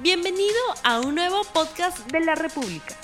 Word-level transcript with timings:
Bienvenido 0.00 0.54
a 0.84 1.00
un 1.00 1.16
nuevo 1.16 1.42
podcast 1.52 2.08
de 2.12 2.20
la 2.20 2.36
República. 2.36 2.94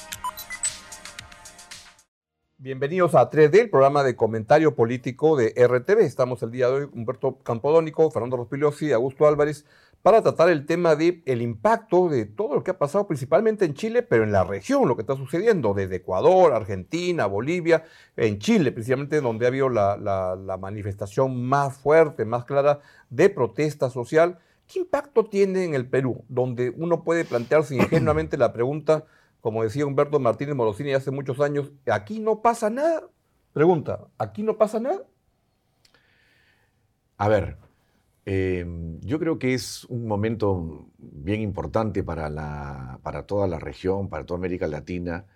Bienvenidos 2.57 3.17
a 3.17 3.29
3D, 3.29 3.63
el 3.63 3.71
programa 3.71 4.05
de 4.05 4.15
comentario 4.15 4.77
político 4.77 5.37
de 5.37 5.53
RTV. 5.57 6.03
Estamos 6.03 6.41
el 6.45 6.53
día 6.53 6.69
de 6.69 6.75
hoy 6.75 6.89
Humberto 6.93 7.41
Campodónico, 7.41 8.13
Fernando 8.13 8.37
Rospigliosi, 8.37 8.93
Augusto 8.93 9.27
Álvarez, 9.27 9.67
para 10.03 10.23
tratar 10.23 10.51
el 10.51 10.67
tema 10.67 10.95
del 10.95 11.25
el 11.27 11.43
impacto 11.43 12.09
de 12.09 12.27
todo 12.27 12.55
lo 12.55 12.63
que 12.63 12.71
ha 12.71 12.79
pasado 12.79 13.09
principalmente 13.09 13.65
en 13.65 13.75
Chile, 13.75 14.03
pero 14.03 14.23
en 14.23 14.31
la 14.31 14.45
región, 14.45 14.87
lo 14.87 14.95
que 14.95 15.03
está 15.03 15.17
sucediendo 15.17 15.75
desde 15.75 15.97
Ecuador, 15.97 16.53
Argentina, 16.53 17.27
Bolivia, 17.27 17.83
en 18.17 18.39
Chile, 18.39 18.71
precisamente 18.71 19.21
donde 19.21 19.47
ha 19.47 19.49
habido 19.49 19.69
la, 19.69 19.97
la 19.97 20.57
manifestación 20.59 21.45
más 21.45 21.77
fuerte, 21.77 22.25
más 22.25 22.45
clara 22.45 22.79
de 23.11 23.31
protesta 23.31 23.91
social. 23.91 24.39
¿Qué 24.67 24.81
impacto 24.81 25.25
tiene 25.25 25.65
en 25.65 25.75
el 25.75 25.87
Perú? 25.87 26.25
Donde 26.29 26.71
uno 26.71 27.05
puede 27.05 27.25
plantearse 27.25 27.75
ingenuamente 27.77 28.37
la 28.37 28.53
pregunta, 28.53 29.05
como 29.41 29.63
decía 29.63 29.87
Humberto 29.87 30.19
Martínez 30.21 30.55
Morosini 30.55 30.93
hace 30.93 31.11
muchos 31.11 31.41
años, 31.41 31.73
¿aquí 31.87 32.19
no 32.19 32.41
pasa 32.43 32.71
nada? 32.71 33.09
Pregunta, 33.53 34.09
¿aquí 34.19 34.43
no 34.43 34.57
pasa 34.57 34.81
nada? 34.81 35.05
A 37.17 37.29
ver, 37.29 37.59
em, 38.25 39.01
yo 39.01 39.19
creo 39.19 39.39
que 39.39 39.55
es 39.55 39.85
un 39.85 40.07
momento 40.07 40.89
bien 40.99 41.41
importante 41.41 42.03
para, 42.03 42.29
la, 42.31 42.99
para 43.03 43.27
toda 43.27 43.47
la 43.47 43.59
región, 43.59 44.09
para 44.09 44.27
toda 44.27 44.39
América 44.39 44.67
Latina, 44.67 45.27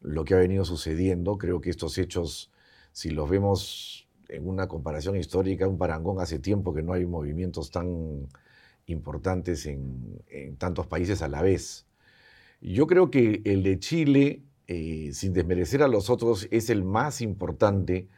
lo 0.00 0.24
que 0.24 0.34
ha 0.34 0.38
venido 0.38 0.64
sucediendo. 0.64 1.38
Creo 1.38 1.60
que 1.60 1.70
estos 1.70 1.98
hechos, 1.98 2.52
si 2.92 3.10
los 3.10 3.28
vemos 3.28 4.08
en 4.28 4.48
una 4.48 4.68
comparación 4.68 5.16
histórica, 5.16 5.66
un 5.66 5.78
parangón 5.78 6.20
hace 6.20 6.38
tiempo 6.38 6.74
que 6.74 6.82
no 6.82 6.92
hay 6.92 7.06
movimientos 7.06 7.70
tan 7.70 8.28
importantes 8.86 9.66
en, 9.66 10.56
tantos 10.58 10.86
países 10.86 11.22
a 11.22 11.28
la 11.28 11.42
vez. 11.42 11.86
Yo 12.60 12.86
creo 12.86 13.10
que 13.10 13.42
el 13.44 13.62
de 13.62 13.78
Chile, 13.78 14.42
eh, 14.66 15.10
sin 15.12 15.32
desmerecer 15.32 15.82
a 15.82 15.88
los 15.88 16.10
otros, 16.10 16.48
es 16.50 16.70
el 16.70 16.84
más 16.84 17.20
importante 17.20 18.08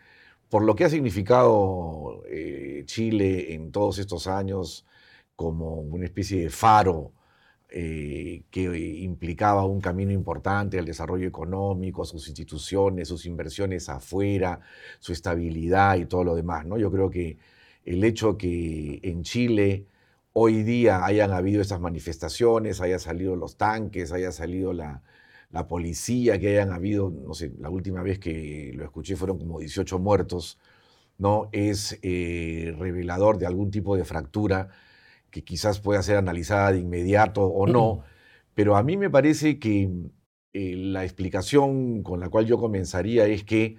por 0.49 0.63
lo 0.65 0.75
que 0.77 0.85
ha 0.85 0.91
significado 0.91 2.23
eh, 2.29 2.83
Chile 2.87 3.55
en 3.55 3.71
todos 3.73 3.99
estos 3.99 4.27
años 4.27 4.87
como 5.37 5.75
una 5.77 6.07
especie 6.07 6.41
de 6.41 6.51
faro 6.51 7.13
eh, 7.71 8.45
que 8.51 8.63
implicaba 9.03 9.67
un 9.67 9.81
camino 9.81 10.11
importante 10.11 10.79
al 10.79 10.87
desarrollo 10.87 11.29
económico, 11.29 12.05
sus 12.07 12.27
instituciones, 12.29 13.09
sus 13.09 13.27
inversiones 13.27 13.91
afuera, 13.91 14.61
su 15.01 15.13
estabilidad 15.13 15.97
y 15.99 16.07
todo 16.07 16.25
lo 16.25 16.35
demás. 16.35 16.65
¿no? 16.67 16.79
Yo 16.79 16.91
creo 16.91 17.11
que 17.11 17.37
el 17.85 18.05
hecho 18.05 18.39
que 18.39 19.01
en 19.03 19.23
Chile 19.23 19.87
hoy 20.41 20.63
día 20.63 21.05
hayan 21.05 21.33
habido 21.33 21.61
estas 21.61 21.81
manifestaciones, 21.81 22.81
haya 22.81 23.01
salido 23.01 23.35
los 23.35 23.57
tanques, 23.57 24.13
haya 24.13 24.31
salido 24.31 24.73
la, 24.73 25.03
policía, 25.69 26.39
que 26.39 26.51
hayan 26.51 26.73
habido, 26.73 27.11
no 27.11 27.35
sé, 27.35 27.53
la 27.59 27.71
última 27.71 28.03
vez 28.03 28.21
que 28.21 28.73
lo 28.77 28.85
escuché 28.85 29.17
fueron 29.17 29.39
como 29.39 29.59
18 29.59 29.99
muertos, 29.99 30.59
¿no? 31.19 31.49
Es 31.51 31.99
eh, 32.03 32.73
revelador 32.79 33.39
de 33.39 33.47
algún 33.47 33.73
tipo 33.73 33.97
de 33.97 34.05
fractura 34.05 34.69
que 35.31 35.43
quizás 35.43 35.81
pueda 35.81 36.03
ser 36.03 36.17
analizada 36.17 36.73
de 36.73 36.79
inmediato 36.79 37.43
o 37.45 37.67
no, 37.67 38.05
pero 38.55 38.77
a 38.77 38.83
mí 38.85 38.97
me 38.97 39.11
parece 39.11 39.59
que 39.59 39.91
eh, 40.53 40.75
la 40.77 41.05
explicación 41.05 42.03
con 42.05 42.21
la 42.21 42.29
cual 42.29 42.47
yo 42.47 42.59
comenzaría 42.59 43.27
es 43.27 43.43
que 43.45 43.77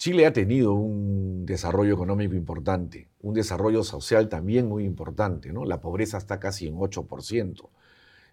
Chile 0.00 0.24
ha 0.24 0.32
tenido 0.32 0.72
un 0.72 1.44
desarrollo 1.44 1.92
económico 1.92 2.34
importante, 2.34 3.10
un 3.20 3.34
desarrollo 3.34 3.84
social 3.84 4.30
también 4.30 4.66
muy 4.66 4.84
importante. 4.86 5.52
¿no? 5.52 5.66
La 5.66 5.82
pobreza 5.82 6.16
está 6.16 6.40
casi 6.40 6.66
en 6.66 6.76
8%, 6.76 7.68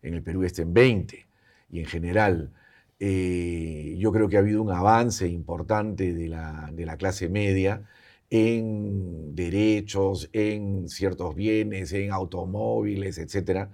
en 0.02 0.14
el 0.14 0.24
Perú 0.24 0.46
está 0.46 0.62
en 0.62 0.74
20%, 0.74 1.26
y 1.70 1.80
en 1.80 1.86
general 1.86 2.54
eh, 3.02 3.98
yo 4.00 4.14
creo 4.14 4.30
que 4.30 4.38
ha 4.38 4.40
habido 4.40 4.62
un 4.64 4.72
avance 4.72 5.28
importante 5.28 6.14
de 6.14 6.30
la, 6.30 6.96
clase 6.98 7.28
media 7.28 7.84
en 8.30 9.36
derechos, 9.36 10.30
en 10.32 10.88
ciertos 10.88 11.36
bienes, 11.36 11.92
en 11.92 12.14
automóviles, 12.14 13.18
etc. 13.18 13.68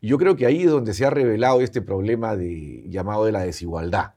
Yo 0.00 0.16
creo 0.16 0.34
que 0.34 0.46
ahí 0.46 0.62
es 0.62 0.70
donde 0.70 0.94
se 0.94 1.04
ha 1.04 1.10
revelado 1.10 1.60
este 1.60 1.82
problema 1.82 2.36
de, 2.36 2.88
llamado 2.88 3.26
de 3.26 3.32
la 3.32 3.42
desigualdad. 3.42 4.14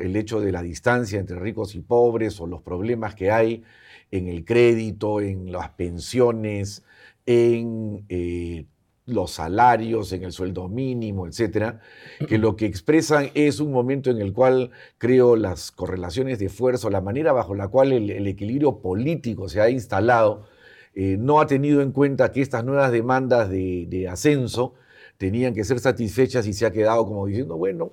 El 0.00 0.14
hecho 0.14 0.40
de 0.40 0.52
la 0.52 0.62
distancia 0.62 1.18
entre 1.18 1.38
ricos 1.38 1.74
y 1.74 1.80
pobres 1.80 2.40
o 2.40 2.46
los 2.46 2.62
problemas 2.62 3.14
que 3.16 3.32
hay 3.32 3.64
en 4.12 4.28
el 4.28 4.44
crédito, 4.44 5.20
en 5.20 5.50
las 5.50 5.70
pensiones, 5.70 6.84
en 7.26 8.04
eh, 8.08 8.66
los 9.06 9.32
salarios, 9.32 10.12
en 10.12 10.22
el 10.22 10.30
sueldo 10.30 10.68
mínimo, 10.68 11.26
etcétera, 11.26 11.80
que 12.28 12.38
lo 12.38 12.54
que 12.54 12.66
expresan 12.66 13.30
es 13.34 13.58
un 13.58 13.72
momento 13.72 14.10
en 14.10 14.20
el 14.20 14.32
cual 14.32 14.70
creo 14.98 15.34
las 15.34 15.72
correlaciones 15.72 16.38
de 16.38 16.46
esfuerzo, 16.46 16.88
la 16.88 17.00
manera 17.00 17.32
bajo 17.32 17.56
la 17.56 17.66
cual 17.66 17.92
el, 17.92 18.26
equilibrio 18.28 18.80
político 18.80 19.48
se 19.48 19.60
ha 19.60 19.70
instalado, 19.70 20.46
eh, 20.94 21.16
no 21.18 21.40
ha 21.40 21.46
tenido 21.48 21.82
en 21.82 21.90
cuenta 21.90 22.30
que 22.30 22.40
estas 22.40 22.64
nuevas 22.64 22.92
demandas 22.92 23.50
de 23.50 24.08
ascenso 24.08 24.74
tenían 25.18 25.52
que 25.52 25.64
ser 25.64 25.80
satisfechas 25.80 26.46
y 26.46 26.52
se 26.52 26.66
ha 26.66 26.70
quedado 26.70 27.04
como 27.06 27.26
diciendo, 27.26 27.56
bueno, 27.56 27.92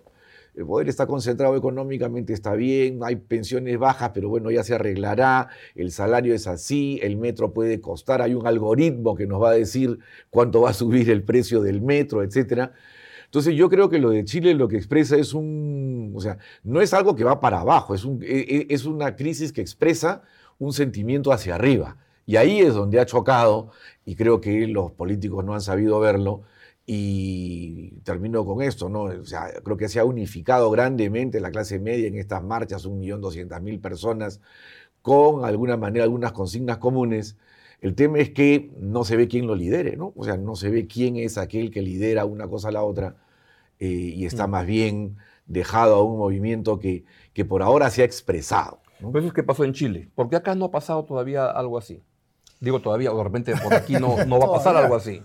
el 0.55 0.65
poder 0.65 0.89
está 0.89 1.07
concentrado 1.07 1.55
económicamente, 1.55 2.33
está 2.33 2.53
bien, 2.53 2.99
hay 3.03 3.15
pensiones 3.15 3.79
bajas, 3.79 4.11
pero 4.13 4.29
bueno, 4.29 4.51
ya 4.51 4.63
se 4.63 4.75
arreglará, 4.75 5.47
el 5.75 5.91
salario 5.91 6.33
es 6.33 6.47
así, 6.47 6.99
el 7.01 7.17
metro 7.17 7.53
puede 7.53 7.79
costar, 7.79 8.21
hay 8.21 8.33
un 8.33 8.45
algoritmo 8.45 9.15
que 9.15 9.27
nos 9.27 9.41
va 9.41 9.51
a 9.51 9.53
decir 9.53 9.99
cuánto 10.29 10.61
va 10.61 10.71
a 10.71 10.73
subir 10.73 11.09
el 11.09 11.23
precio 11.23 11.61
del 11.61 11.81
metro, 11.81 12.21
etc. 12.21 12.71
Entonces 13.25 13.55
yo 13.55 13.69
creo 13.69 13.89
que 13.89 13.97
lo 13.97 14.09
de 14.09 14.25
Chile 14.25 14.53
lo 14.53 14.67
que 14.67 14.75
expresa 14.75 15.15
es 15.15 15.33
un, 15.33 16.11
o 16.15 16.19
sea, 16.19 16.37
no 16.63 16.81
es 16.81 16.93
algo 16.93 17.15
que 17.15 17.23
va 17.23 17.39
para 17.39 17.61
abajo, 17.61 17.95
es, 17.95 18.03
un, 18.03 18.21
e, 18.21 18.27
e, 18.27 18.67
es 18.69 18.85
una 18.85 19.15
crisis 19.15 19.53
que 19.53 19.61
expresa 19.61 20.23
un 20.59 20.73
sentimiento 20.73 21.31
hacia 21.31 21.55
arriba. 21.55 21.97
Y 22.25 22.35
ahí 22.35 22.59
es 22.59 22.73
donde 22.73 22.99
ha 22.99 23.05
chocado, 23.05 23.71
y 24.05 24.15
creo 24.15 24.41
que 24.41 24.67
los 24.67 24.91
políticos 24.91 25.43
no 25.43 25.53
han 25.53 25.61
sabido 25.61 25.99
verlo, 25.99 26.43
y 26.85 27.91
termino 28.03 28.45
con 28.45 28.61
esto, 28.61 28.89
¿no? 28.89 29.03
O 29.03 29.25
sea, 29.25 29.51
creo 29.63 29.77
que 29.77 29.87
se 29.87 29.99
ha 29.99 30.05
unificado 30.05 30.69
grandemente 30.71 31.39
la 31.39 31.51
clase 31.51 31.79
media 31.79 32.07
en 32.07 32.15
estas 32.15 32.43
marchas, 32.43 32.85
un 32.85 32.99
millón 32.99 33.21
doscientas 33.21 33.61
mil 33.61 33.79
personas, 33.79 34.41
con 35.01 35.45
alguna 35.45 35.77
manera, 35.77 36.03
algunas 36.03 36.31
consignas 36.31 36.77
comunes. 36.77 37.37
El 37.81 37.95
tema 37.95 38.19
es 38.19 38.31
que 38.31 38.71
no 38.79 39.03
se 39.03 39.15
ve 39.15 39.27
quién 39.27 39.47
lo 39.47 39.55
lidere, 39.55 39.95
¿no? 39.95 40.13
O 40.15 40.23
sea, 40.23 40.37
no 40.37 40.55
se 40.55 40.69
ve 40.69 40.87
quién 40.87 41.17
es 41.17 41.37
aquel 41.37 41.71
que 41.71 41.81
lidera 41.81 42.25
una 42.25 42.47
cosa 42.47 42.69
a 42.69 42.71
la 42.71 42.83
otra 42.83 43.15
eh, 43.79 43.87
y 43.87 44.25
está 44.25 44.47
mm. 44.47 44.51
más 44.51 44.65
bien 44.65 45.17
dejado 45.47 45.95
a 45.95 46.03
un 46.03 46.17
movimiento 46.17 46.79
que, 46.79 47.03
que 47.33 47.45
por 47.45 47.63
ahora 47.63 47.89
se 47.89 48.03
ha 48.03 48.05
expresado. 48.05 48.79
¿no? 48.99 49.11
Pues 49.11 49.23
eso 49.23 49.29
es 49.29 49.33
que 49.33 49.43
pasó 49.43 49.63
en 49.63 49.73
Chile. 49.73 50.09
¿Por 50.13 50.29
qué 50.29 50.35
acá 50.35 50.55
no 50.55 50.65
ha 50.65 50.71
pasado 50.71 51.03
todavía 51.05 51.45
algo 51.47 51.77
así? 51.77 52.03
Digo 52.59 52.79
todavía, 52.79 53.11
o 53.11 53.17
de 53.17 53.23
repente 53.23 53.53
por 53.61 53.73
aquí 53.73 53.93
no, 53.93 54.23
no 54.25 54.39
va 54.39 54.45
a 54.45 54.51
pasar 54.51 54.77
algo 54.77 54.95
así. 54.95 55.21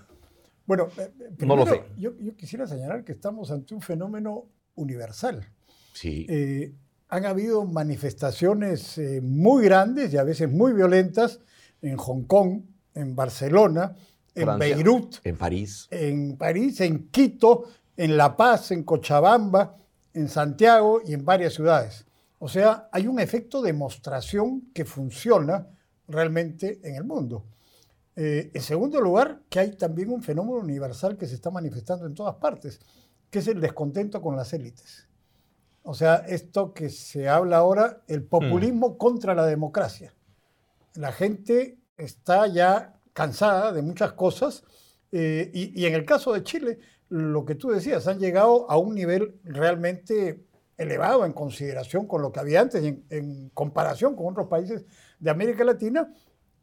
Bueno, 0.67 0.89
eh, 0.99 1.11
eh, 1.21 1.47
no 1.47 1.57
lo 1.57 1.67
sé. 1.67 1.83
Yo, 1.97 2.13
quisiera 2.37 2.67
señalar 2.67 3.05
que 3.05 3.13
estamos 3.13 3.51
ante 3.51 3.75
un 3.75 3.81
fenómeno 3.81 4.47
universal. 4.75 5.47
Sí. 5.93 6.27
Eh, 6.29 6.75
han 7.09 7.25
habido 7.25 7.65
manifestaciones 7.65 9.01
muy 9.23 9.65
grandes 9.65 10.13
y 10.13 10.17
a 10.17 10.25
veces 10.25 10.51
muy 10.51 10.73
violentas 10.73 11.41
en 11.81 11.97
Hong 11.97 12.25
Kong, 12.25 12.63
en 12.95 13.15
Barcelona, 13.15 13.95
en 14.35 14.59
Beirut, 14.59 15.21
en 15.23 15.37
París, 15.37 15.87
en 15.91 16.37
París, 16.37 16.81
en 16.81 17.09
Quito, 17.11 17.65
en 17.97 18.17
La 18.17 18.37
Paz, 18.37 18.73
en 18.73 18.83
Cochabamba, 18.83 19.77
en 20.15 20.29
Santiago 20.29 21.01
y 21.07 21.15
en 21.15 21.25
varias 21.25 21.55
ciudades. 21.55 22.07
O 22.39 22.49
sea, 22.49 22.89
hay 22.91 23.07
un 23.07 23.21
efecto 23.21 23.63
de 23.63 23.73
demostración 23.73 24.69
que 24.75 24.85
funciona 24.85 25.69
realmente 26.09 26.81
en 26.83 26.97
el 26.97 27.05
mundo. 27.05 27.45
Eh, 28.17 28.51
en 28.55 28.63
segundo 28.63 29.01
lugar, 29.01 29.43
que 29.51 29.61
hay 29.61 29.77
también 29.77 30.11
un 30.11 30.23
fenómeno 30.23 30.59
universal 30.59 31.19
que 31.19 31.27
se 31.27 31.35
está 31.35 31.51
manifestando 31.51 32.07
en 32.07 32.15
todas 32.15 32.37
partes, 32.37 32.81
que 33.31 33.41
es 33.41 33.49
el 33.49 33.61
descontento 33.61 34.23
con 34.23 34.37
las 34.37 34.53
élites. 34.55 35.07
O 35.83 35.95
sea, 35.95 36.17
esto 36.27 36.73
que 36.73 36.89
se 36.89 37.29
habla 37.29 37.59
ahora, 37.59 38.03
el 38.09 38.25
populismo 38.25 38.91
mm. 38.91 38.97
contra 38.97 39.35
la 39.35 39.45
democracia. 39.47 40.15
La 40.95 41.13
gente 41.13 41.79
está 41.97 42.47
ya 42.47 42.99
cansada 43.13 43.73
de 43.73 43.83
muchas 43.83 44.13
cosas 44.15 44.65
eh, 45.13 45.51
y, 45.55 45.87
en 45.87 45.95
el 45.95 46.05
caso 46.05 46.33
de 46.33 46.43
Chile, 46.43 46.79
lo 47.09 47.45
que 47.45 47.55
tú 47.55 47.69
decías, 47.71 48.09
han 48.09 48.19
llegado 48.19 48.69
a 48.71 48.79
un 48.79 48.95
nivel 48.95 49.39
realmente 49.45 50.45
elevado 50.77 51.25
en 51.25 51.33
consideración 51.33 52.07
con 52.07 52.21
lo 52.21 52.33
que 52.33 52.41
había 52.41 52.61
antes 52.61 52.83
y 52.83 53.05
en 53.11 53.51
comparación 53.51 54.17
con 54.17 54.27
otros 54.27 54.49
países 54.49 54.85
de 55.19 55.31
América 55.31 55.65
Latina, 55.65 56.13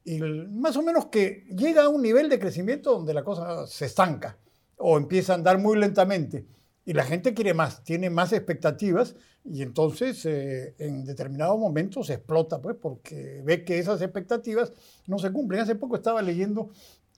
y 0.06 0.20
más 0.20 0.76
o 0.76 0.82
menos 0.82 1.08
que 1.08 1.46
llega 1.50 1.84
a 1.84 1.90
un 1.90 2.02
nivel 2.02 2.30
de 2.30 2.40
crecimiento 2.40 2.92
donde 2.92 3.14
la 3.14 3.24
cosa 3.24 3.66
se 3.68 3.86
estanca 3.86 4.38
o 4.78 4.98
empieza 4.98 5.34
a 5.34 5.36
andar 5.36 5.58
muy 5.60 5.78
lentamente. 5.78 6.46
Y 6.86 6.94
la 6.94 7.06
gente 7.06 7.34
quiere 7.34 7.54
más, 7.54 7.84
tiene 7.84 8.10
más 8.10 8.34
expectativas 8.34 9.16
y 9.46 9.62
entonces 9.62 10.26
eh, 10.26 10.76
en 10.78 11.06
determinados 11.06 11.58
momentos 11.58 12.08
se 12.08 12.16
explota, 12.16 12.62
pues, 12.62 12.76
porque 12.82 13.42
ve 13.44 13.64
que 13.64 13.80
esas 13.80 14.02
expectativas 14.02 14.74
no 15.08 15.20
se 15.20 15.32
cumplen. 15.32 15.62
Hace 15.62 15.76
poco 15.76 15.96
estaba 15.96 16.22
leyendo 16.22 16.70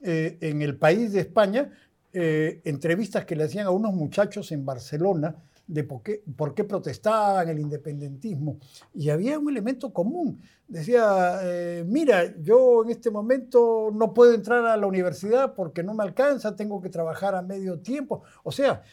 eh, 0.01 0.37
en 0.41 0.61
el 0.61 0.77
país 0.77 1.13
de 1.13 1.21
España 1.21 1.71
eh, 2.13 2.61
entrevistas 2.63 3.25
que 3.25 3.35
le 3.35 3.45
hacían 3.45 3.65
a 3.65 3.71
unos 3.71 3.93
muchachos 3.93 4.51
en 4.51 4.65
Barcelona 4.65 5.35
de 5.67 5.83
por 5.83 6.03
qué, 6.03 6.23
por 6.35 6.53
qué 6.53 6.63
protestaban 6.63 7.49
el 7.49 7.59
independentismo. 7.59 8.57
Y 8.93 9.09
había 9.09 9.39
un 9.39 9.49
elemento 9.49 9.91
común. 9.91 10.41
Decía, 10.67 11.39
eh, 11.43 11.83
mira, 11.87 12.35
yo 12.41 12.83
en 12.83 12.91
este 12.91 13.11
momento 13.11 13.91
no 13.93 14.13
puedo 14.13 14.33
entrar 14.33 14.65
a 14.65 14.77
la 14.77 14.87
universidad 14.87 15.53
porque 15.53 15.83
no 15.83 15.93
me 15.93 16.03
alcanza, 16.03 16.55
tengo 16.55 16.81
que 16.81 16.89
trabajar 16.89 17.35
a 17.35 17.41
medio 17.41 17.79
tiempo. 17.79 18.23
O 18.43 18.51
sea, 18.51 18.83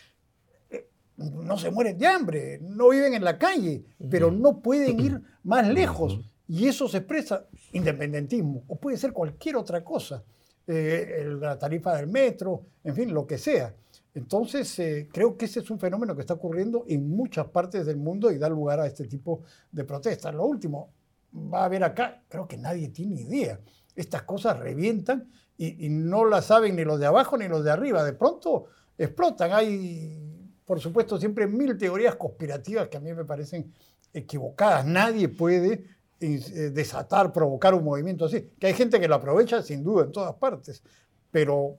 eh, 0.70 0.88
no 1.16 1.58
se 1.58 1.70
mueren 1.70 1.98
de 1.98 2.06
hambre, 2.06 2.58
no 2.62 2.88
viven 2.88 3.14
en 3.14 3.24
la 3.24 3.38
calle, 3.38 3.84
pero 4.10 4.30
no 4.30 4.60
pueden 4.60 5.00
ir 5.00 5.20
más 5.42 5.68
lejos. 5.68 6.20
Y 6.48 6.66
eso 6.66 6.88
se 6.88 6.98
expresa 6.98 7.46
independentismo, 7.72 8.64
o 8.66 8.76
puede 8.76 8.98
ser 8.98 9.12
cualquier 9.12 9.56
otra 9.56 9.82
cosa, 9.82 10.22
eh, 10.66 11.26
la 11.40 11.58
tarifa 11.58 11.96
del 11.96 12.08
metro, 12.08 12.66
en 12.84 12.94
fin, 12.94 13.14
lo 13.14 13.26
que 13.26 13.38
sea. 13.38 13.74
Entonces, 14.14 14.78
eh, 14.78 15.08
creo 15.10 15.36
que 15.36 15.46
ese 15.46 15.60
es 15.60 15.70
un 15.70 15.78
fenómeno 15.78 16.14
que 16.14 16.20
está 16.20 16.34
ocurriendo 16.34 16.84
en 16.86 17.08
muchas 17.08 17.46
partes 17.46 17.86
del 17.86 17.96
mundo 17.96 18.30
y 18.30 18.38
da 18.38 18.48
lugar 18.48 18.80
a 18.80 18.86
este 18.86 19.06
tipo 19.06 19.42
de 19.70 19.84
protestas. 19.84 20.34
Lo 20.34 20.44
último, 20.44 20.92
va 21.34 21.62
a 21.62 21.64
haber 21.64 21.82
acá, 21.84 22.22
creo 22.28 22.46
que 22.46 22.58
nadie 22.58 22.88
tiene 22.88 23.22
idea. 23.22 23.58
Estas 23.94 24.22
cosas 24.22 24.58
revientan 24.58 25.30
y, 25.56 25.88
no 25.88 26.24
las 26.24 26.46
saben 26.46 26.76
ni 26.76 26.84
los 26.84 26.98
de 26.98 27.06
abajo 27.06 27.36
ni 27.36 27.48
los 27.48 27.64
de 27.64 27.70
arriba. 27.70 28.04
De 28.04 28.14
pronto 28.14 28.66
explotan. 28.98 29.52
Hay, 29.52 30.18
por 30.64 30.80
supuesto, 30.80 31.18
siempre 31.18 31.46
mil 31.46 31.76
teorías 31.76 32.16
conspirativas 32.16 32.88
que 32.88 32.96
a 32.96 33.00
mí 33.00 33.12
me 33.12 33.24
parecen 33.24 33.72
equivocadas. 34.12 34.84
Nadie 34.84 35.28
puede 35.28 35.84
eh, 36.20 36.70
desatar, 36.72 37.32
provocar 37.32 37.74
un 37.74 37.84
movimiento 37.84 38.24
así. 38.24 38.50
Que 38.58 38.68
hay 38.68 38.74
gente 38.74 38.98
que 38.98 39.08
lo 39.08 39.14
aprovecha 39.14 39.62
sin 39.62 39.84
duda 39.84 40.04
en 40.04 40.12
todas 40.12 40.34
partes. 40.34 40.82
Pero 41.30 41.78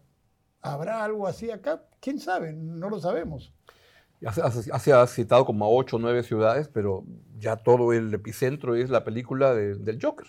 ¿Habrá 0.63 1.03
algo 1.03 1.27
así 1.27 1.51
acá? 1.51 1.83
¿Quién 1.99 2.19
sabe? 2.19 2.53
No 2.53 2.89
lo 2.89 2.99
sabemos. 2.99 3.53
Se 4.79 4.93
ha 4.93 5.07
citado 5.07 5.45
como 5.45 5.65
a 5.65 5.69
ocho 5.69 5.97
o 5.97 5.99
nueve 5.99 6.23
ciudades, 6.23 6.69
pero 6.69 7.03
ya 7.37 7.57
todo 7.57 7.91
el 7.91 8.13
epicentro 8.13 8.75
es 8.75 8.89
la 8.89 9.03
película 9.03 9.53
del 9.53 9.99
Joker, 10.01 10.27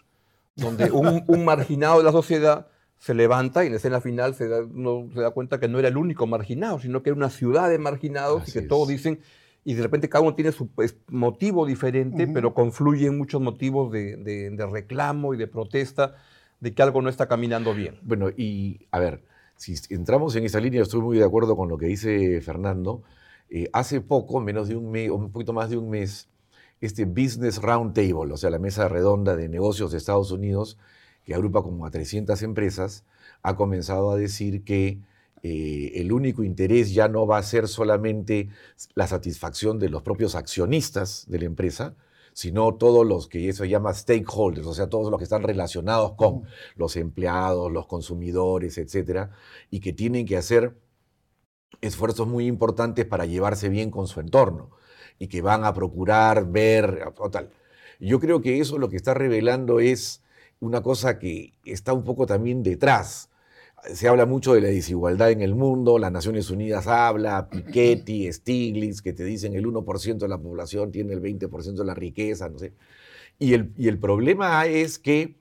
donde 0.57 0.91
un, 0.91 1.45
marginado 1.45 1.99
de 1.99 2.05
la 2.05 2.11
sociedad 2.11 2.67
se 2.99 3.15
levanta 3.15 3.63
y 3.63 3.69
en 3.69 3.75
la 3.75 3.77
escena 3.77 4.01
final 4.01 4.35
se 4.35 4.49
da, 4.49 4.63
uno 4.63 5.09
se 5.15 5.21
da 5.21 5.31
cuenta 5.31 5.61
que 5.61 5.69
no 5.69 5.79
era 5.79 5.87
el 5.87 5.97
único 5.97 6.27
marginado, 6.27 6.81
sino 6.81 7.05
que 7.05 7.11
era 7.11 7.17
una 7.17 7.31
ciudad 7.31 7.71
de 7.71 7.79
marginados 7.79 8.49
y 8.49 8.53
que 8.53 8.63
todos 8.63 8.89
dicen, 8.89 9.21
y 9.63 9.75
de 9.75 9.83
repente 9.85 10.09
cada 10.09 10.23
uno 10.25 10.35
tiene 10.35 10.51
su 10.51 10.67
pues, 10.67 10.97
motivo 11.07 11.65
diferente, 11.65 12.27
pero 12.27 12.55
confluyen 12.55 13.17
muchos 13.17 13.41
motivos 13.41 13.93
de, 13.93 14.17
de 14.17 14.67
reclamo 14.67 15.35
y 15.35 15.37
de 15.37 15.47
protesta 15.47 16.17
de 16.59 16.75
que 16.75 16.83
algo 16.83 17.03
no 17.03 17.09
está 17.09 17.29
caminando 17.29 17.75
bien. 17.75 18.01
Bueno, 18.03 18.31
y 18.31 18.89
a 18.91 18.99
ver, 18.99 19.23
si 19.57 19.75
entramos 19.91 20.35
en 20.37 20.45
esa 20.45 20.61
línea, 20.61 20.83
estoy 20.83 21.01
muy 21.01 21.19
de 21.19 21.25
acuerdo 21.25 21.57
con 21.57 21.69
lo 21.69 21.79
que 21.79 21.87
dice 21.87 22.41
Fernando. 22.41 23.03
Eh, 23.51 23.69
hace 23.73 24.01
poco, 24.01 24.41
menos 24.41 24.69
de 24.69 24.77
un 24.77 24.91
mes, 24.91 25.11
un 25.11 25.31
poquito 25.31 25.53
más 25.53 25.71
de 25.71 25.77
un 25.77 25.91
mes, 25.91 26.29
este 26.81 27.05
Business 27.05 27.63
Roundtable, 27.63 28.33
o 28.33 28.37
sea, 28.37 28.51
la 28.51 28.59
mesa 28.59 28.89
redonda 28.89 29.37
de 29.37 29.49
negocios 29.49 29.93
de 29.93 29.99
Estados 29.99 30.33
Unidos, 30.33 30.79
que 31.25 31.35
agrupa 31.35 31.63
como 31.63 31.87
a 31.87 31.91
300 31.91 32.43
empresas, 32.43 33.05
ha 33.43 33.57
comenzado 33.57 34.11
a 34.11 34.17
decir 34.17 34.65
que 34.65 34.99
eh, 35.43 35.93
el 35.97 36.13
único 36.13 36.43
interés 36.43 36.93
ya 36.93 37.09
no 37.09 37.27
va 37.27 37.39
a 37.39 37.43
ser 37.43 37.69
solamente 37.69 38.49
la 38.95 39.07
satisfacción 39.07 39.79
de 39.79 39.91
los 39.91 40.03
propios 40.03 40.35
accionistas 40.35 41.27
de 41.29 41.39
la 41.39 41.45
empresa, 41.45 41.95
sino 42.35 42.75
todos 42.75 43.07
los 43.07 43.29
que 43.29 43.49
eso 43.49 43.63
se 43.63 43.71
llama 43.71 43.95
stakeholders, 43.95 44.67
o 44.67 44.75
sea, 44.75 44.89
todos 44.91 45.11
los 45.11 45.19
que 45.19 45.25
están 45.25 45.43
relacionados 45.43 46.13
con 46.17 46.43
los 46.77 46.97
empleados, 46.97 47.73
los 47.73 47.87
consumidores, 47.87 48.77
etcétera, 48.77 49.31
y 49.71 49.81
que 49.81 49.93
tienen 49.93 50.27
que 50.27 50.37
hacer 50.37 50.77
esfuerzos 51.81 52.27
muy 52.27 52.47
importantes 52.47 53.07
para 53.07 53.25
llevarse 53.25 53.69
bien 53.69 53.91
con 53.91 54.09
su 54.09 54.21
entorno 54.21 54.71
y 55.19 55.29
que 55.29 55.43
van 55.43 55.65
a 55.65 55.73
procurar 55.73 56.51
ver 56.51 57.13
o 57.19 57.31
tal. 57.31 57.51
Yo 58.01 58.19
creo 58.21 58.43
que 58.43 58.61
eso 58.61 58.79
lo 58.79 58.89
que 58.89 58.97
está 58.97 59.15
revelando 59.15 59.79
es 59.81 60.23
una 60.59 60.83
cosa 60.83 61.19
que 61.19 61.55
está 61.65 61.93
un 61.93 62.05
poco 62.05 62.27
también 62.27 62.63
detrás 62.63 63.31
se 63.93 64.09
habla 64.09 64.27
mucho 64.27 64.55
de 64.55 64.61
la 64.61 64.69
desigualdad 64.69 65.31
en 65.31 65.43
el 65.43 65.55
mundo, 65.55 65.99
las 65.99 66.13
Naciones 66.13 66.51
Unidas 66.51 66.87
habla, 66.87 67.49
Piketty, 67.51 68.33
Stiglitz, 68.33 69.03
que 69.03 69.13
te 69.13 69.25
dicen 69.25 69.55
el 69.55 69.67
1% 69.67 70.19
de 70.19 70.29
la 70.29 70.39
población 70.39 70.91
tiene 70.91 71.13
el 71.13 71.21
20% 71.21 71.75
de 71.75 71.85
la 71.85 71.95
riqueza, 71.95 72.49
no 72.49 72.59
sé. 72.59 72.75
Y 73.39 73.55
el, 73.55 73.73
y 73.77 73.89
el 73.89 73.99
problema 73.99 74.67
es 74.67 74.99
que 74.99 75.41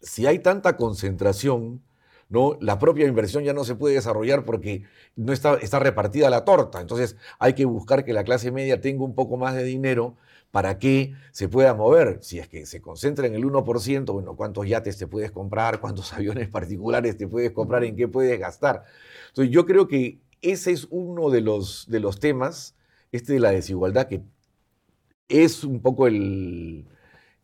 si 0.00 0.26
hay 0.26 0.38
tanta 0.40 0.76
concentración, 0.76 1.82
¿no? 2.28 2.58
la 2.60 2.78
propia 2.78 3.06
inversión 3.06 3.44
ya 3.44 3.52
no 3.52 3.64
se 3.64 3.74
puede 3.74 3.94
desarrollar 3.94 4.44
porque 4.44 4.84
no 5.16 5.32
está, 5.32 5.54
está 5.56 5.78
repartida 5.78 6.30
la 6.30 6.44
torta. 6.44 6.80
Entonces 6.80 7.16
hay 7.38 7.54
que 7.54 7.64
buscar 7.64 8.04
que 8.04 8.12
la 8.12 8.24
clase 8.24 8.50
media 8.50 8.80
tenga 8.80 9.04
un 9.04 9.14
poco 9.14 9.36
más 9.36 9.54
de 9.54 9.64
dinero 9.64 10.16
para 10.52 10.78
que 10.78 11.14
se 11.32 11.48
pueda 11.48 11.74
mover. 11.74 12.18
Si 12.22 12.38
es 12.38 12.46
que 12.46 12.66
se 12.66 12.80
concentra 12.80 13.26
en 13.26 13.34
el 13.34 13.42
1%, 13.44 14.12
bueno, 14.12 14.36
¿cuántos 14.36 14.68
yates 14.68 14.98
te 14.98 15.08
puedes 15.08 15.32
comprar? 15.32 15.80
¿Cuántos 15.80 16.12
aviones 16.14 16.48
particulares 16.48 17.16
te 17.16 17.26
puedes 17.26 17.50
comprar? 17.50 17.82
¿En 17.82 17.96
qué 17.96 18.06
puedes 18.06 18.38
gastar? 18.38 18.84
Entonces 19.30 19.52
yo 19.52 19.66
creo 19.66 19.88
que 19.88 20.20
ese 20.42 20.70
es 20.70 20.86
uno 20.90 21.30
de 21.30 21.40
los, 21.40 21.86
de 21.88 22.00
los 22.00 22.20
temas, 22.20 22.76
este 23.12 23.32
de 23.32 23.40
la 23.40 23.50
desigualdad, 23.50 24.06
que 24.08 24.22
es 25.28 25.64
un 25.64 25.80
poco 25.80 26.06
el, 26.06 26.86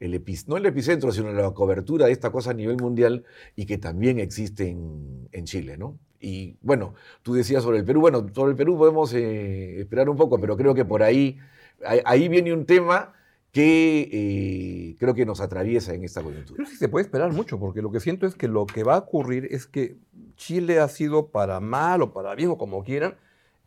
el 0.01 0.25
no 0.47 0.57
el 0.59 0.67
epicentro, 0.67 1.11
sino 1.11 1.33
la 1.33 1.51
cobertura 1.53 2.07
de 2.07 2.13
esta 2.13 2.31
cosa 2.31 2.51
a 2.51 2.55
nivel 2.55 2.77
mundial 2.77 3.25
y 3.57 3.65
que 3.65 3.79
también 3.79 4.21
existe 4.21 4.69
en, 4.69 5.45
Chile, 5.45 5.79
¿no? 5.79 5.99
Y 6.21 6.57
bueno, 6.61 6.95
tú 7.23 7.33
decías 7.33 7.63
sobre 7.63 7.79
el 7.79 7.85
Perú, 7.85 8.01
bueno, 8.01 8.27
sobre 8.35 8.51
el 8.51 8.57
Perú 8.57 8.77
podemos 8.77 9.15
eh, 9.15 9.81
esperar 9.81 10.11
un 10.11 10.17
poco, 10.17 10.39
pero 10.41 10.57
creo 10.57 10.75
que 10.75 10.85
por 10.85 11.03
ahí 11.03 11.39
ahí 11.85 12.29
viene 12.29 12.53
un 12.53 12.67
tema 12.67 13.15
que 13.53 14.09
eh, 14.13 14.97
creo 14.99 15.15
que 15.15 15.25
nos 15.25 15.41
atraviesa 15.41 15.95
en 15.95 16.05
esta 16.05 16.23
coyuntura. 16.23 16.57
Creo 16.57 16.69
que 16.69 16.77
se 16.77 16.89
puede 16.89 17.05
esperar 17.05 17.33
mucho, 17.33 17.59
porque 17.59 17.83
lo 17.83 17.91
que 17.91 18.01
siento 18.01 18.27
es 18.27 18.35
que 18.35 18.49
lo 18.49 18.67
que 18.67 18.85
va 18.85 18.95
a 18.95 18.99
ocurrir 18.99 19.49
es 19.51 19.67
que 19.67 19.97
Chile 20.37 20.81
ha 20.81 20.89
sido 20.89 21.29
para 21.29 21.61
mal 21.61 22.03
o 22.03 22.13
para 22.13 22.35
bien 22.35 22.51
o 22.51 22.59
como 22.59 22.85
quieran, 22.85 23.17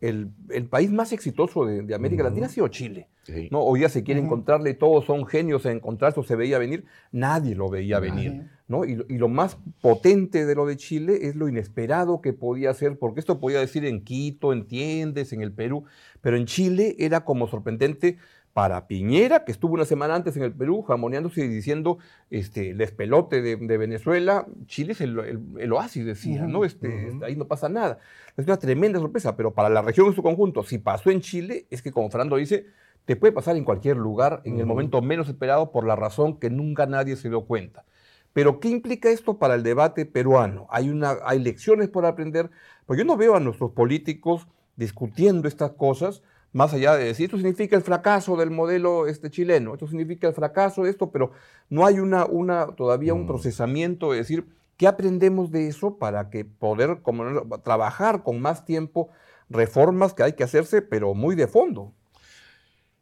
el, 0.02 0.66
país 0.68 0.90
más 0.90 1.12
exitoso 1.12 1.64
de, 1.64 1.94
América 1.94 2.24
Latina 2.24 2.46
ha 2.46 2.48
sido 2.48 2.66
Chile. 2.68 3.08
¿no? 3.52 3.60
Hoy 3.60 3.80
día 3.80 3.88
se 3.88 4.02
quiere 4.02 4.20
encontrarle, 4.20 4.74
todos 4.74 5.04
son 5.04 5.26
genios 5.26 5.64
en 5.64 5.76
encontrar, 5.76 6.10
eso 6.10 6.24
se 6.24 6.34
veía 6.34 6.58
venir, 6.58 6.84
nadie 7.12 7.54
lo 7.54 7.70
veía 7.70 8.00
venir. 8.00 8.50
¿no? 8.66 8.84
Y, 8.84 9.04
y, 9.08 9.18
lo 9.18 9.28
más 9.28 9.58
potente 9.80 10.44
de 10.44 10.54
lo 10.56 10.66
de 10.66 10.76
Chile 10.76 11.28
es 11.28 11.36
lo 11.36 11.48
inesperado 11.48 12.20
que 12.20 12.32
podía 12.32 12.74
ser, 12.74 12.98
porque 12.98 13.20
esto 13.20 13.38
podía 13.38 13.60
decir 13.60 13.84
en 13.84 14.02
Quito, 14.02 14.52
entiendes, 14.52 15.32
en 15.32 15.40
el 15.40 15.52
Perú, 15.52 15.84
pero 16.20 16.36
en 16.36 16.46
Chile 16.46 16.96
era 16.98 17.24
como 17.24 17.46
sorprendente 17.46 18.18
para 18.52 18.86
Piñera, 18.86 19.44
que 19.44 19.52
estuvo 19.52 19.74
una 19.74 19.86
semana 19.86 20.14
antes 20.14 20.36
en 20.36 20.42
el 20.42 20.52
Perú, 20.52 20.82
jamoneándose 20.82 21.44
y 21.44 21.48
diciendo, 21.48 21.98
este, 22.30 22.70
el 22.70 22.78
despelote 22.78 23.40
de, 23.40 23.78
Venezuela, 23.78 24.46
Chile 24.66 24.92
es 24.92 25.00
el, 25.00 25.72
oasis, 25.72 26.04
decía, 26.04 26.46
¿no? 26.46 26.64
Este, 26.64 27.12
Ahí 27.24 27.34
no 27.34 27.46
pasa 27.46 27.68
nada. 27.68 27.98
Es 28.36 28.44
una 28.44 28.58
tremenda 28.58 29.00
sorpresa, 29.00 29.36
pero 29.36 29.54
para 29.54 29.70
la 29.70 29.80
región 29.80 30.06
en 30.06 30.14
su 30.14 30.22
conjunto, 30.22 30.62
si 30.64 30.78
pasó 30.78 31.10
en 31.10 31.20
Chile, 31.22 31.66
es 31.70 31.80
que 31.80 31.92
como 31.92 32.10
Fernando 32.10 32.36
dice, 32.36 32.66
te 33.06 33.16
puede 33.16 33.32
pasar 33.32 33.56
en 33.56 33.64
cualquier 33.64 33.96
lugar, 33.96 34.42
en 34.44 34.58
el 34.60 34.66
momento 34.66 35.00
menos 35.00 35.28
esperado, 35.28 35.72
por 35.72 35.86
la 35.86 35.96
razón 35.96 36.38
que 36.38 36.50
nunca 36.50 36.86
nadie 36.86 37.16
se 37.16 37.30
dio 37.30 37.46
cuenta. 37.46 37.84
Pero, 38.32 38.60
¿qué 38.60 38.68
implica 38.68 39.10
esto 39.10 39.38
para 39.38 39.54
el 39.54 39.62
debate 39.62 40.06
peruano? 40.06 40.66
Hay, 40.70 40.88
una, 40.88 41.16
hay 41.24 41.38
lecciones 41.38 41.88
por 41.88 42.06
aprender, 42.06 42.50
porque 42.86 43.00
yo 43.00 43.04
no 43.04 43.16
veo 43.16 43.34
a 43.34 43.40
nuestros 43.40 43.72
políticos 43.72 44.46
discutiendo 44.76 45.48
estas 45.48 45.72
cosas, 45.72 46.22
más 46.52 46.74
allá 46.74 46.96
de 46.96 47.04
decir, 47.04 47.26
esto 47.26 47.38
significa 47.38 47.76
el 47.76 47.82
fracaso 47.82 48.36
del 48.36 48.50
modelo 48.50 49.06
este, 49.06 49.30
chileno, 49.30 49.72
esto 49.72 49.88
significa 49.88 50.28
el 50.28 50.34
fracaso 50.34 50.82
de 50.84 50.90
esto, 50.90 51.10
pero 51.10 51.32
no 51.70 51.86
hay 51.86 51.98
una, 51.98 52.26
una, 52.26 52.66
todavía 52.66 53.14
un 53.14 53.24
mm. 53.24 53.26
procesamiento 53.26 54.12
de 54.12 54.18
decir, 54.18 54.46
¿qué 54.76 54.86
aprendemos 54.86 55.50
de 55.50 55.68
eso 55.68 55.96
para 55.96 56.28
que 56.28 56.44
poder 56.44 57.00
como, 57.02 57.24
trabajar 57.62 58.22
con 58.22 58.40
más 58.40 58.64
tiempo 58.66 59.08
reformas 59.48 60.12
que 60.12 60.22
hay 60.22 60.32
que 60.34 60.44
hacerse, 60.44 60.82
pero 60.82 61.14
muy 61.14 61.34
de 61.36 61.46
fondo? 61.46 61.92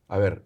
A 0.07 0.19
ver, 0.19 0.45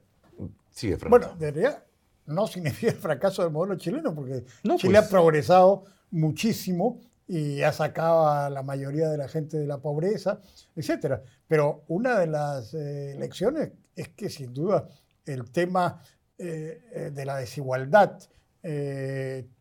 sigue, 0.70 0.96
Frank. 0.96 1.10
Bueno, 1.10 1.34
debería, 1.38 1.84
no 2.26 2.46
significa 2.46 2.92
el 2.92 2.98
fracaso 2.98 3.42
del 3.42 3.52
modelo 3.52 3.76
chileno, 3.76 4.14
porque 4.14 4.44
Chile 4.62 4.78
pues. 4.82 4.96
ha 4.96 5.08
progresado 5.10 5.84
muchísimo 6.10 7.00
y 7.26 7.62
ha 7.62 7.72
sacado 7.72 8.28
a 8.28 8.50
la 8.50 8.62
mayoría 8.62 9.08
de 9.08 9.16
la 9.16 9.28
gente 9.28 9.58
de 9.58 9.66
la 9.66 9.78
pobreza, 9.78 10.40
etc. 10.76 11.20
Pero 11.46 11.84
una 11.88 12.18
de 12.18 12.26
las 12.26 12.74
eh, 12.74 13.16
lecciones 13.18 13.72
es 13.96 14.08
que 14.10 14.28
sin 14.28 14.52
duda 14.52 14.88
el 15.24 15.50
tema 15.50 16.00
eh, 16.36 16.82
eh, 16.92 17.10
de 17.12 17.24
la 17.24 17.36
desigualdad 17.36 18.18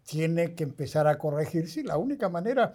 tiene 0.03 0.55
que 0.55 0.63
empezar 0.63 1.07
a 1.07 1.17
corregirse 1.17 1.83
la 1.83 1.97
única 1.97 2.29
manera 2.29 2.73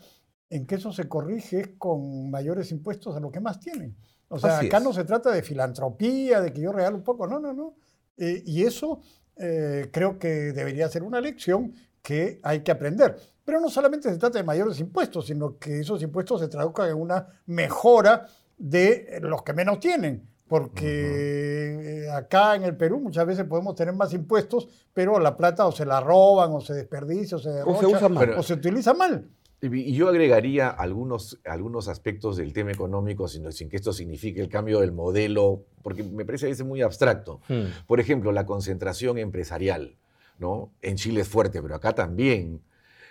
en 0.51 0.67
que 0.67 0.75
eso 0.75 0.93
se 0.93 1.09
corrige 1.09 1.61
es 1.61 1.69
con 1.79 2.31
mayores 2.31 2.71
impuestos 2.71 3.17
a 3.17 3.21
los 3.21 3.33
que 3.33 3.41
más 3.41 3.59
tienen. 3.61 3.97
O 4.29 4.39
sea, 4.39 4.59
acá 4.59 4.79
no 4.79 4.93
se 4.93 5.05
trata 5.05 5.31
de 5.31 5.43
filantropía, 5.43 6.43
de 6.43 6.53
que 6.53 6.61
yo 6.61 6.71
regalo 6.71 6.99
un 6.99 7.03
poco, 7.03 7.27
no, 7.27 7.41
no, 7.41 7.55
no. 7.55 7.77
y 8.19 8.63
eso 8.65 9.01
creo 9.39 10.19
que 10.19 10.53
debería 10.53 10.87
ser 10.91 11.03
una 11.03 11.19
lección 11.19 11.73
que 12.03 12.41
hay 12.43 12.61
que 12.61 12.73
aprender. 12.73 13.17
Pero 13.49 13.63
no 13.63 13.71
solamente 13.71 14.11
se 14.11 14.19
trata 14.19 14.37
de 14.37 14.45
mayores 14.45 14.79
impuestos, 14.79 15.25
sino 15.25 15.59
que 15.59 15.81
esos 15.81 16.03
impuestos 16.03 16.39
se 16.39 16.49
traduzcan 16.49 16.91
en 16.91 16.97
una 16.97 17.27
mejora 17.47 18.27
de 18.59 19.21
los 19.23 19.43
que 19.43 19.55
menos 19.55 19.81
tienen. 19.81 20.29
Porque 20.47 22.05
eh, 22.05 22.11
acá 22.11 22.57
en 22.57 22.65
el 22.65 22.77
Perú 22.77 23.01
muchas 23.01 23.27
veces 23.27 23.47
podemos 23.47 23.75
tener 23.75 23.95
más 23.95 24.13
impuestos, 24.13 24.69
pero 24.93 25.19
la 25.19 25.35
plata 25.35 25.67
o 25.67 25.73
se 25.73 25.87
la 25.87 25.99
roban, 25.99 26.53
o 26.53 26.61
se 26.61 26.75
desperdicia, 26.75 27.39
o 27.39 27.41
se 27.41 27.49
derrocha, 27.49 27.79
o 27.79 27.81
se, 27.81 27.97
usa 27.97 28.09
mal. 28.11 28.31
o 28.37 28.43
se 28.43 28.53
utiliza 28.53 28.93
mal. 28.93 29.31
Y 29.63 29.95
yo 29.95 30.11
agregaría 30.11 30.69
algunos, 30.69 31.41
algunos 31.47 31.89
aspectos 31.89 32.37
del 32.37 32.53
tema 32.53 32.73
económico 32.73 33.29
sin, 33.29 33.51
sin, 33.51 33.71
que 33.71 33.77
esto 33.77 33.95
signifique 33.95 34.43
el 34.43 34.51
cambio 34.51 34.81
del 34.81 34.93
modelo, 34.93 35.65
porque 35.83 36.03
me 36.03 36.27
parece 36.27 36.49
que 36.49 36.53
es 36.53 36.63
muy 36.63 36.83
abstracto. 36.83 37.41
Hmm. 37.49 37.65
Por 37.87 37.99
ejemplo, 37.99 38.31
la 38.31 38.45
concentración 38.45 39.17
empresarial. 39.17 39.97
¿no? 40.39 40.71
En 40.83 40.97
Chile 40.97 41.23
es 41.23 41.29
fuerte, 41.29 41.63
pero 41.63 41.75
acá 41.75 41.95
también. 41.95 42.61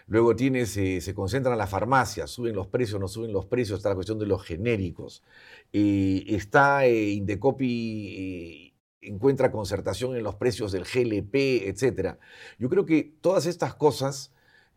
Luego 0.07 0.35
tienes, 0.35 0.75
eh, 0.77 1.01
se 1.01 1.13
concentran 1.13 1.57
las 1.57 1.69
farmacias, 1.69 2.29
suben 2.31 2.55
los 2.55 2.67
precios, 2.67 2.99
no 2.99 3.07
suben 3.07 3.33
los 3.33 3.45
precios, 3.45 3.79
está 3.79 3.89
la 3.89 3.95
cuestión 3.95 4.19
de 4.19 4.25
los 4.25 4.43
genéricos. 4.43 5.23
está 5.71 6.85
eh, 6.85 7.11
Indecopi, 7.11 8.15
eh, 8.17 8.73
encuentra 9.01 9.51
concertación 9.51 10.15
en 10.15 10.23
los 10.23 10.35
precios 10.35 10.71
del 10.71 10.83
GLP, 10.83 11.67
etc. 11.67 12.17
Yo 12.57 12.69
creo 12.69 12.85
que 12.85 13.13
todas 13.21 13.45
estas 13.45 13.75
cosas 13.75 14.31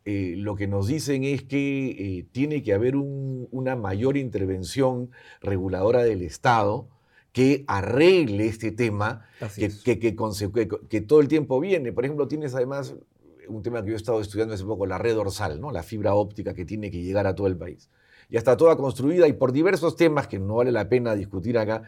eh, 0.06 0.34
lo 0.36 0.56
que 0.56 0.66
nos 0.66 0.86
dicen 0.86 1.24
es 1.24 1.42
que 1.42 1.90
eh, 1.90 2.26
tiene 2.32 2.62
que 2.62 2.72
haber 2.72 2.96
una 2.96 3.76
mayor 3.76 4.16
intervención 4.16 5.10
reguladora 5.42 6.02
del 6.04 6.22
Estado 6.22 6.88
que 7.32 7.64
arregle 7.68 8.46
este 8.46 8.72
tema 8.72 9.26
que, 9.54 9.98
que, 10.88 11.00
todo 11.02 11.20
el 11.20 11.28
tiempo 11.28 11.60
viene. 11.60 11.92
Por 11.92 12.04
ejemplo, 12.04 12.26
tienes 12.26 12.54
además 12.54 12.96
un 13.50 13.62
tema 13.62 13.82
que 13.82 13.88
yo 13.88 13.94
he 13.94 13.96
estado 13.96 14.20
estudiando 14.20 14.54
hace 14.54 14.64
poco, 14.64 14.86
la 14.86 14.98
red 14.98 15.14
dorsal, 15.14 15.60
¿no? 15.60 15.70
la 15.70 15.82
fibra 15.82 16.14
óptica 16.14 16.54
que 16.54 16.64
tiene 16.64 16.90
que 16.90 17.02
llegar 17.02 17.26
a 17.26 17.34
todo 17.34 17.46
el 17.46 17.56
país. 17.56 17.90
Ya 18.28 18.38
está 18.38 18.56
toda 18.56 18.76
construida 18.76 19.26
y 19.28 19.32
por 19.32 19.52
diversos 19.52 19.96
temas 19.96 20.28
que 20.28 20.38
no 20.38 20.56
vale 20.56 20.72
la 20.72 20.88
pena 20.88 21.14
discutir 21.14 21.58
acá, 21.58 21.82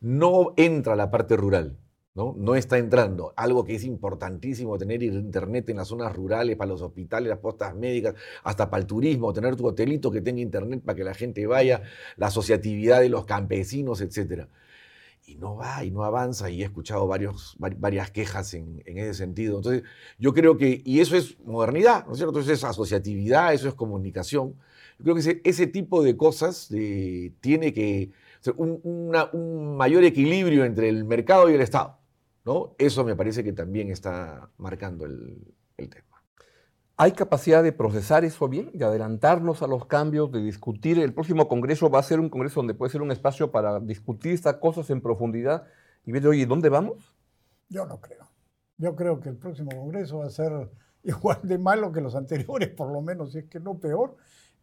no 0.00 0.54
entra 0.56 0.96
la 0.96 1.10
parte 1.10 1.36
rural. 1.36 1.76
¿no? 2.14 2.54
está 2.56 2.78
entrando. 2.78 3.32
Algo 3.36 3.64
que 3.64 3.76
es 3.76 3.84
importantísimo, 3.84 4.76
tener 4.76 5.02
internet 5.02 5.68
en 5.70 5.76
las 5.76 5.88
zonas 5.88 6.14
rurales, 6.14 6.56
para 6.56 6.70
los 6.70 6.82
hospitales, 6.82 7.28
las 7.28 7.38
postas 7.38 7.74
médicas, 7.74 8.14
hasta 8.42 8.68
para 8.70 8.80
el 8.80 8.86
turismo, 8.86 9.32
tener 9.32 9.54
tu 9.56 9.66
hotelito 9.66 10.10
que 10.10 10.20
tenga 10.20 10.40
internet 10.40 10.82
para 10.84 10.96
que 10.96 11.04
la 11.04 11.14
gente 11.14 11.46
vaya, 11.46 11.82
la 12.16 12.26
asociatividad 12.26 13.00
de 13.00 13.08
los 13.08 13.24
campesinos, 13.24 14.00
etc. 14.00 14.48
Y 15.28 15.36
no 15.36 15.56
va, 15.56 15.84
y 15.84 15.90
no 15.90 16.04
avanza, 16.04 16.48
y 16.50 16.62
he 16.62 16.64
escuchado 16.64 17.06
varios, 17.06 17.56
varias 17.58 18.10
quejas 18.10 18.54
en, 18.54 18.82
ese 18.86 19.14
sentido. 19.14 19.58
Entonces, 19.58 19.82
yo 20.18 20.32
creo 20.32 20.56
que, 20.56 20.80
y 20.84 21.00
eso 21.00 21.16
es 21.16 21.38
modernidad, 21.40 22.06
¿no 22.06 22.12
es 22.12 22.18
cierto? 22.18 22.40
Eso 22.40 22.52
es 22.52 22.64
asociatividad, 22.64 23.52
eso 23.52 23.68
es 23.68 23.74
comunicación. 23.74 24.54
Yo 24.98 25.04
creo 25.04 25.14
que 25.16 25.40
ese, 25.44 25.66
tipo 25.66 26.02
de 26.02 26.16
cosas 26.16 26.68
tiene 27.40 27.72
que 27.72 28.10
ser 28.40 28.54
un, 28.56 28.80
un 29.32 29.76
mayor 29.76 30.02
equilibrio 30.04 30.64
entre 30.64 30.88
el 30.88 31.04
mercado 31.04 31.50
y 31.50 31.54
el 31.54 31.60
Estado. 31.60 31.98
Eso 32.78 33.04
me 33.04 33.14
parece 33.14 33.44
que 33.44 33.52
también 33.52 33.90
está 33.90 34.50
marcando 34.56 35.04
el, 35.04 35.54
tema. 35.76 36.07
¿Hay 37.00 37.12
capacidad 37.12 37.62
de 37.62 37.70
procesar 37.70 38.24
eso 38.24 38.48
bien, 38.48 38.72
de 38.74 38.84
adelantarnos 38.84 39.62
a 39.62 39.68
los 39.68 39.86
cambios, 39.86 40.32
de 40.32 40.42
discutir? 40.42 40.98
El 40.98 41.14
próximo 41.14 41.46
Congreso 41.46 41.88
va 41.88 42.00
a 42.00 42.02
ser 42.02 42.18
un 42.18 42.28
Congreso 42.28 42.58
donde 42.58 42.74
puede 42.74 42.90
ser 42.90 43.02
un 43.02 43.12
espacio 43.12 43.52
para 43.52 43.78
discutir 43.78 44.32
estas 44.32 44.56
cosas 44.56 44.90
en 44.90 45.00
profundidad 45.00 45.68
y 46.04 46.10
ver, 46.10 46.26
oye, 46.26 46.44
¿dónde 46.44 46.68
vamos? 46.70 47.14
Yo 47.68 47.86
no 47.86 48.00
creo. 48.00 48.28
Yo 48.78 48.96
creo 48.96 49.20
que 49.20 49.28
el 49.28 49.36
próximo 49.36 49.70
Congreso 49.70 50.18
va 50.18 50.26
a 50.26 50.30
ser 50.30 50.50
igual 51.04 51.38
de 51.44 51.58
malo 51.58 51.92
que 51.92 52.00
los 52.00 52.16
anteriores, 52.16 52.70
por 52.70 52.90
lo 52.90 53.00
menos, 53.00 53.30
si 53.30 53.38
es 53.38 53.44
que 53.44 53.60
no 53.60 53.78
peor, 53.78 54.16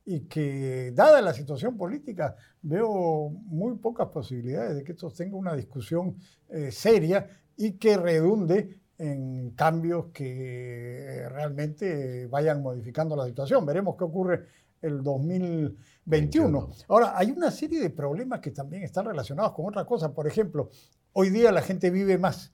y 0.03 0.27
que, 0.27 0.91
dada 0.93 1.21
la 1.21 1.33
situación 1.33 1.77
política, 1.77 2.35
veo 2.61 3.29
muy 3.29 3.77
pocas 3.77 4.09
posibilidades 4.09 4.75
de 4.75 4.83
que 4.83 4.91
esto 4.91 5.09
tenga 5.09 5.37
una 5.37 5.55
discusión 5.55 6.17
eh, 6.49 6.69
seria 6.73 7.29
y 7.55 7.77
que 7.77 7.95
redunde 7.95 8.81
en 8.97 9.51
cambios 9.51 10.07
que 10.13 11.27
realmente 11.29 12.27
vayan 12.27 12.61
modificando 12.61 13.15
la 13.15 13.25
situación. 13.25 13.65
Veremos 13.65 13.95
qué 13.97 14.03
ocurre 14.03 14.45
el 14.81 15.03
2021. 15.03 16.71
Ahora, 16.87 17.13
hay 17.17 17.31
una 17.31 17.51
serie 17.51 17.79
de 17.79 17.89
problemas 17.89 18.39
que 18.39 18.51
también 18.51 18.83
están 18.83 19.05
relacionados 19.05 19.53
con 19.53 19.67
otras 19.67 19.85
cosas. 19.85 20.11
Por 20.11 20.27
ejemplo, 20.27 20.69
hoy 21.13 21.29
día 21.29 21.51
la 21.51 21.61
gente 21.61 21.89
vive 21.89 22.17
más. 22.17 22.53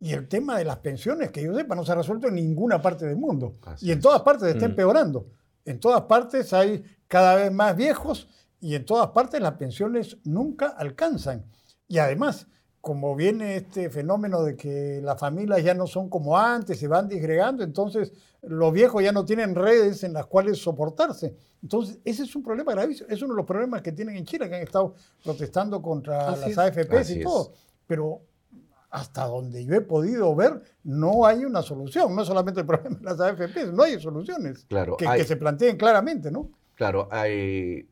Y 0.00 0.12
el 0.12 0.28
tema 0.28 0.58
de 0.58 0.64
las 0.64 0.78
pensiones, 0.78 1.30
que 1.30 1.42
yo 1.42 1.54
sepa, 1.54 1.74
no 1.74 1.84
se 1.84 1.92
ha 1.92 1.96
resuelto 1.96 2.28
en 2.28 2.36
ninguna 2.36 2.80
parte 2.80 3.06
del 3.06 3.16
mundo. 3.16 3.58
y 3.80 3.90
en 3.90 4.00
todas 4.00 4.22
partes 4.22 4.48
está 4.48 4.66
mm. 4.66 4.70
empeorando. 4.70 5.30
En 5.64 5.80
todas 5.80 6.02
partes 6.02 6.52
hay 6.52 6.82
cada 7.08 7.34
vez 7.34 7.52
más 7.52 7.76
viejos 7.76 8.28
y 8.60 8.74
en 8.74 8.86
todas 8.86 9.08
partes 9.08 9.40
las 9.40 9.54
pensiones 9.54 10.16
nunca 10.24 10.68
alcanzan. 10.68 11.44
Y 11.88 11.98
además, 11.98 12.46
como 12.80 13.16
viene 13.16 13.56
este 13.56 13.90
fenómeno 13.90 14.42
de 14.42 14.56
que 14.56 15.00
las 15.02 15.18
familias 15.18 15.62
ya 15.62 15.74
no 15.74 15.86
son 15.86 16.08
como 16.08 16.38
antes, 16.38 16.78
se 16.78 16.88
van 16.88 17.08
disgregando, 17.08 17.62
entonces 17.64 18.12
los 18.42 18.72
viejos 18.72 19.02
ya 19.02 19.12
no 19.12 19.24
tienen 19.24 19.54
redes 19.54 20.04
en 20.04 20.12
las 20.12 20.26
cuales 20.26 20.58
soportarse. 20.58 21.34
Entonces, 21.62 21.98
ese 22.04 22.22
es 22.22 22.36
un 22.36 22.42
problema 22.42 22.72
gravísimo. 22.72 23.08
Es 23.10 23.20
uno 23.20 23.34
de 23.34 23.38
los 23.38 23.46
problemas 23.46 23.82
que 23.82 23.92
tienen 23.92 24.16
en 24.16 24.24
Chile, 24.24 24.48
que 24.48 24.56
han 24.56 24.62
estado 24.62 24.94
protestando 25.24 25.82
contra 25.82 26.36
las 26.36 26.56
AFPs 26.56 27.10
y 27.10 27.20
todo. 27.20 27.52
Pero 27.86 28.20
hasta 28.90 29.24
donde 29.26 29.64
yo 29.64 29.74
he 29.74 29.80
podido 29.80 30.34
ver, 30.34 30.62
no 30.84 31.26
hay 31.26 31.44
una 31.44 31.62
solución. 31.62 32.14
No 32.14 32.22
es 32.22 32.28
solamente 32.28 32.60
el 32.60 32.66
problema 32.66 32.96
de 32.96 33.04
las 33.04 33.20
AFPs, 33.20 33.72
no 33.72 33.82
hay 33.82 34.00
soluciones 34.00 34.64
claro, 34.66 34.96
que, 34.96 35.06
que 35.06 35.24
se 35.24 35.36
planteen 35.36 35.76
claramente, 35.76 36.30
¿no? 36.30 36.50
Claro, 36.78 37.08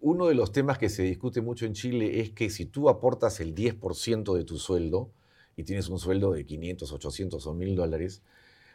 uno 0.01 0.29
de 0.29 0.35
los 0.37 0.53
temas 0.53 0.79
que 0.79 0.89
se 0.89 1.03
discute 1.03 1.41
mucho 1.41 1.67
en 1.67 1.73
Chile 1.73 2.21
es 2.21 2.31
que 2.31 2.51
si 2.51 2.67
tú 2.67 2.89
aportas 2.89 3.41
el 3.41 3.53
10% 3.53 4.37
de 4.37 4.45
tu 4.45 4.59
sueldo 4.59 5.11
y 5.57 5.65
tienes 5.65 5.89
un 5.89 5.99
sueldo 5.99 6.31
de 6.31 6.47
500, 6.47 6.93
800 6.93 7.45
o 7.49 7.55
1000 7.55 7.75
dólares, 7.75 8.23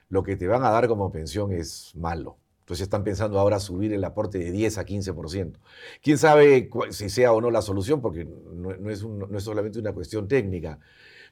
lo 0.09 0.21
que 0.23 0.35
te 0.35 0.47
van 0.47 0.65
a 0.65 0.69
dar 0.69 0.89
como 0.89 1.13
pensión 1.13 1.53
es 1.53 1.93
malo. 1.95 2.35
Entonces 2.59 2.83
están 2.83 3.05
pensando 3.05 3.39
ahora 3.39 3.61
subir 3.61 3.93
el 3.93 4.03
aporte 4.03 4.37
de 4.37 4.51
10 4.51 4.79
a 4.79 4.85
15%. 4.85 5.53
¿Quién 6.03 6.17
sabe 6.17 6.69
si 6.89 7.09
sea 7.09 7.31
o 7.31 7.39
no 7.39 7.49
la 7.49 7.61
solución? 7.61 8.01
Porque 8.01 8.25
no, 8.25 8.91
es, 8.91 9.05
no 9.05 9.37
es, 9.37 9.43
solamente 9.45 9.79
una 9.79 9.93
cuestión 9.93 10.27
técnica, 10.27 10.77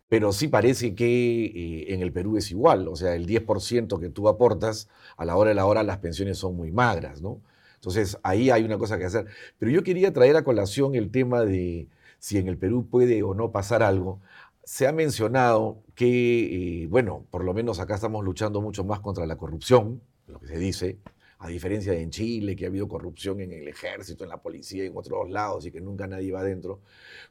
pero 0.07 0.31
sí 0.31 0.47
parece 0.47 0.95
que 0.95 1.45
eh, 1.47 1.93
en 1.93 2.01
el 2.01 2.13
Perú 2.13 2.37
es 2.37 2.49
igual. 2.49 2.87
O 2.87 2.95
sea, 2.95 3.13
el 3.13 3.27
10% 3.27 3.99
que 3.99 4.07
tú 4.07 4.29
aportas, 4.29 4.87
a 5.17 5.25
la 5.25 5.35
hora 5.35 5.49
de 5.49 5.55
la 5.55 5.65
hora 5.65 5.83
las 5.83 5.97
pensiones 5.97 6.37
son 6.37 6.55
muy 6.55 6.71
magras, 6.71 7.21
¿no? 7.21 7.41
Entonces, 7.79 8.17
ahí 8.23 8.49
hay 8.49 8.63
una 8.63 8.77
cosa 8.77 8.97
que 8.99 9.05
hacer. 9.05 9.25
Pero 9.57 9.71
yo 9.71 9.83
quería 9.83 10.11
traer 10.11 10.35
a 10.35 10.43
colación 10.43 10.95
el 10.95 11.11
tema 11.11 11.45
de 11.45 11.87
si 12.19 12.37
en 12.37 12.49
el 12.49 12.57
Perú 12.57 12.87
puede 12.89 13.23
o 13.23 13.33
no 13.33 13.51
pasar 13.51 13.83
algo. 13.83 14.19
Se 14.65 14.85
ha 14.85 14.91
mencionado 14.91 15.81
que, 15.95 16.83
eh, 16.83 16.87
bueno, 16.87 17.25
por 17.31 17.45
lo 17.45 17.53
menos 17.53 17.79
acá 17.79 17.95
estamos 17.95 18.23
luchando 18.25 18.61
mucho 18.61 18.83
más 18.83 18.99
contra 18.99 19.25
la 19.25 19.37
corrupción, 19.37 20.01
lo 20.27 20.39
que 20.41 20.47
se 20.47 20.57
dice, 20.57 20.99
a 21.39 21.47
diferencia 21.47 21.93
de 21.93 22.01
en 22.01 22.09
Chile, 22.11 22.55
que 22.57 22.65
ha 22.65 22.67
habido 22.67 22.89
corrupción 22.89 23.39
en 23.39 23.53
el 23.53 23.67
ejército, 23.69 24.25
en 24.25 24.29
la 24.29 24.41
policía 24.41 24.83
y 24.83 24.87
en 24.87 24.97
otros 24.97 25.29
lados 25.29 25.65
y 25.65 25.71
que 25.71 25.79
nunca 25.79 26.05
nadie 26.05 26.33
va 26.33 26.41
adentro, 26.41 26.81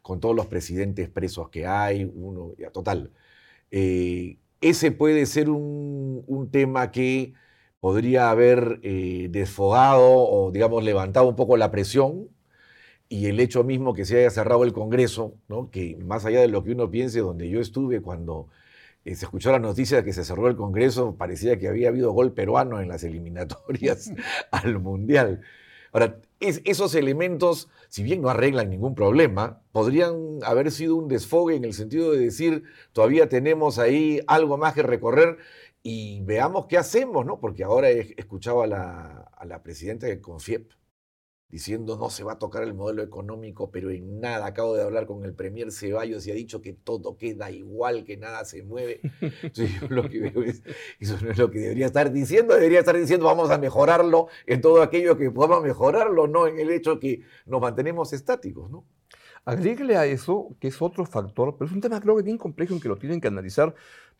con 0.00 0.18
todos 0.18 0.34
los 0.34 0.46
presidentes 0.46 1.10
presos 1.10 1.50
que 1.50 1.66
hay, 1.66 2.10
uno, 2.14 2.54
ya 2.58 2.70
total. 2.70 3.12
Eh, 3.70 4.38
ese 4.62 4.92
puede 4.92 5.26
ser 5.26 5.50
un, 5.50 6.24
un 6.26 6.50
tema 6.50 6.90
que 6.90 7.34
podría 7.80 8.30
haber 8.30 8.80
eh, 8.82 9.28
desfogado 9.30 10.08
o, 10.08 10.50
digamos, 10.50 10.82
levantado 10.84 11.28
un 11.28 11.36
poco 11.36 11.56
la 11.56 11.70
presión 11.70 12.28
y 13.08 13.26
el 13.26 13.40
hecho 13.40 13.64
mismo 13.64 13.94
que 13.94 14.04
se 14.04 14.18
haya 14.18 14.30
cerrado 14.30 14.64
el 14.64 14.72
Congreso, 14.72 15.34
que 15.72 15.96
más 15.96 16.24
allá 16.24 16.40
de 16.40 16.48
lo 16.48 16.62
que 16.64 16.72
uno 16.72 16.90
piense, 16.90 17.20
donde 17.20 17.48
yo 17.48 17.60
estuve 17.60 18.02
cuando 18.02 18.48
eh, 19.04 19.14
se 19.14 19.24
escuchó 19.24 19.52
la 19.52 19.58
noticia 19.58 19.98
de 19.98 20.04
que 20.04 20.12
se 20.12 20.24
cerró 20.24 20.48
el 20.48 20.56
Congreso, 20.56 21.16
parecía 21.16 21.58
que 21.58 21.68
había 21.68 21.88
habido 21.88 22.12
gol 22.12 22.32
peruano 22.32 22.80
en 22.80 22.88
las 22.88 23.04
eliminatorias 23.04 24.12
al 24.50 24.78
Mundial. 24.80 25.40
Ahora, 25.92 26.20
esos 26.40 26.94
elementos, 26.94 27.70
si 27.88 28.02
bien 28.02 28.20
no 28.20 28.28
arreglan 28.28 28.68
ningún 28.68 28.94
problema, 28.94 29.62
podrían 29.72 30.38
haber 30.44 30.70
sido 30.70 30.96
un 30.96 31.08
desfogue 31.08 31.56
en 31.56 31.64
el 31.64 31.72
sentido 31.72 32.12
de 32.12 32.18
decir, 32.18 32.64
todavía 32.92 33.28
tenemos 33.30 33.78
ahí 33.78 34.20
algo 34.26 34.58
más 34.58 34.74
que 34.74 34.82
recorrer 34.82 35.38
y 35.82 36.22
veamos 36.22 36.66
qué 36.66 36.78
hacemos, 36.78 37.24
¿no? 37.24 37.40
Porque 37.40 37.64
ahora 37.64 37.90
he 37.90 38.14
escuchado 38.16 38.62
a 38.62 38.66
la, 38.66 39.30
a 39.36 39.44
la 39.46 39.62
presidenta 39.62 40.06
de 40.06 40.20
CONFIEP 40.20 40.72
diciendo 41.48 41.96
no 41.96 42.10
se 42.10 42.24
va 42.24 42.32
a 42.32 42.38
tocar 42.38 42.62
el 42.62 42.74
modelo 42.74 43.02
económico, 43.02 43.70
pero 43.70 43.90
en 43.90 44.20
nada. 44.20 44.46
Acabo 44.46 44.76
de 44.76 44.82
hablar 44.82 45.06
con 45.06 45.24
el 45.24 45.34
premier 45.34 45.72
Ceballos 45.72 46.26
y 46.26 46.30
ha 46.30 46.34
dicho 46.34 46.60
que 46.60 46.72
todo 46.74 47.16
queda 47.16 47.50
igual, 47.50 48.04
que 48.04 48.16
nada 48.16 48.44
se 48.44 48.62
mueve. 48.62 49.00
Entonces, 49.20 49.80
yo 49.80 49.86
lo 49.90 50.08
que 50.08 50.20
veo 50.20 50.42
es, 50.42 50.62
eso 51.00 51.16
no 51.22 51.30
es 51.30 51.38
lo 51.38 51.50
que 51.50 51.58
debería 51.58 51.86
estar 51.86 52.12
diciendo, 52.12 52.54
debería 52.54 52.80
estar 52.80 52.96
diciendo 52.96 53.26
vamos 53.26 53.50
a 53.50 53.58
mejorarlo 53.58 54.28
en 54.46 54.60
todo 54.60 54.82
aquello 54.82 55.16
que 55.16 55.30
podamos 55.30 55.62
mejorarlo, 55.62 56.26
no 56.26 56.46
en 56.46 56.58
el 56.58 56.70
hecho 56.70 57.00
que 57.00 57.22
nos 57.46 57.60
mantenemos 57.60 58.12
estáticos, 58.12 58.70
¿no? 58.70 58.84
Agréguele 59.44 59.96
a 59.96 60.04
eso, 60.04 60.54
que 60.60 60.68
es 60.68 60.82
otro 60.82 61.06
factor, 61.06 61.56
pero 61.56 61.70
es 61.70 61.72
un 61.74 61.80
tema 61.80 62.00
creo 62.02 62.16
que 62.16 62.22
bien 62.22 62.36
complejo 62.36 62.74
en 62.74 62.80
que 62.80 62.88
lo 62.88 62.98
tienen 62.98 63.18
que 63.18 63.28
analizar 63.28 63.74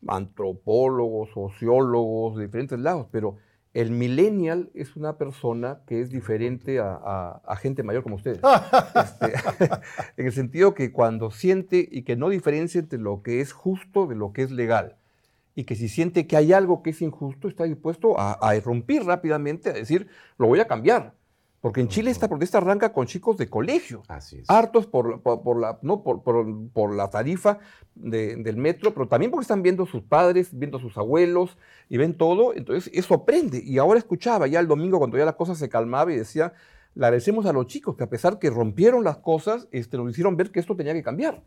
antropólogos, 0.07 1.29
sociólogos 1.33 2.37
de 2.37 2.45
diferentes 2.45 2.79
lados, 2.79 3.07
pero 3.11 3.37
El 3.71 3.91
millennial 3.91 4.71
es 4.73 4.95
una 4.95 5.17
persona 5.19 5.81
que 5.85 6.01
es 6.01 6.09
diferente 6.09 6.79
a, 6.79 6.91
a- 6.95 7.41
a 7.45 7.55
gente 7.55 7.83
mayor 7.83 8.01
como 8.01 8.15
ustedes. 8.15 8.39
Este, 8.95 9.33
en 10.17 10.25
el 10.25 10.31
sentido 10.33 10.73
que 10.73 10.91
cuando 10.91 11.29
siente 11.29 11.87
y 11.91 12.01
que 12.01 12.15
no 12.15 12.29
diferencia 12.29 12.79
entre 12.79 12.97
lo 12.99 13.21
que 13.21 13.41
es 13.41 13.53
justo 13.53 14.07
de 14.07 14.15
lo 14.15 14.33
que 14.33 14.41
es 14.41 14.49
legal. 14.51 14.95
Y 15.55 15.65
que 15.65 15.75
si 15.75 15.87
siente 15.87 16.25
que 16.25 16.35
hay 16.37 16.51
algo 16.53 16.81
que 16.81 16.89
es 16.91 17.01
injusto, 17.03 17.47
está 17.47 17.65
dispuesto 17.65 18.19
a, 18.19 18.39
a 18.41 18.55
irrumpir 18.55 19.03
rápidamente, 19.03 19.69
a 19.69 19.73
decir, 19.73 20.07
lo 20.39 20.47
voy 20.47 20.59
a 20.61 20.67
cambiar. 20.67 21.13
Porque 21.61 21.81
en 21.81 21.89
Chile 21.89 22.09
esta 22.09 22.29
protesta 22.29 22.57
arranca 22.59 22.93
con 22.93 23.05
chicos 23.05 23.35
de 23.37 23.49
colegio 23.49 24.03
Así 24.07 24.37
es. 24.39 24.49
hartos 24.49 24.87
por, 24.87 25.21
por- 25.21 25.43
por 25.43 25.59
la, 25.59 25.77
no, 25.81 26.03
por, 26.03 26.23
por- 26.23 26.45
por 26.71 26.93
la 26.95 27.09
tarifa 27.09 27.59
de- 27.95 28.37
del 28.37 28.55
metro, 28.55 28.93
pero 28.93 29.09
también 29.09 29.29
porque 29.29 29.41
están 29.43 29.61
viendo 29.61 29.83
a 29.83 29.85
sus 29.85 30.01
padres, 30.03 30.57
viendo 30.57 30.77
a 30.77 30.81
sus 30.81 30.97
abuelos 30.97 31.57
y 31.89 31.97
ven 31.97 32.13
todo. 32.15 32.53
Entonces 32.53 32.89
eso 32.93 33.25
prende. 33.25 33.61
Y 33.61 33.77
ahora 33.77 33.99
escuchaba 33.99 34.47
ya 34.47 34.61
el 34.61 34.67
domingo 34.67 34.99
cuando 34.99 35.17
ya 35.17 35.25
la 35.25 35.35
cosa 35.35 35.53
se 35.53 35.67
calmaba 35.67 36.13
y 36.13 36.15
decía, 36.17 36.53
le 36.95 37.05
agradecemos 37.05 37.45
a 37.45 37.51
los 37.51 37.67
chicos 37.67 37.97
que 37.97 38.03
a 38.05 38.09
pesar 38.09 38.39
que 38.39 38.49
rompieron 38.49 39.03
las 39.03 39.17
cosas, 39.17 39.67
este, 39.71 39.97
nos 39.97 40.09
hicieron 40.11 40.37
ver 40.37 40.51
que 40.51 40.61
esto 40.61 40.77
tenía 40.77 40.93
que 40.93 41.03
cambiar. 41.03 41.43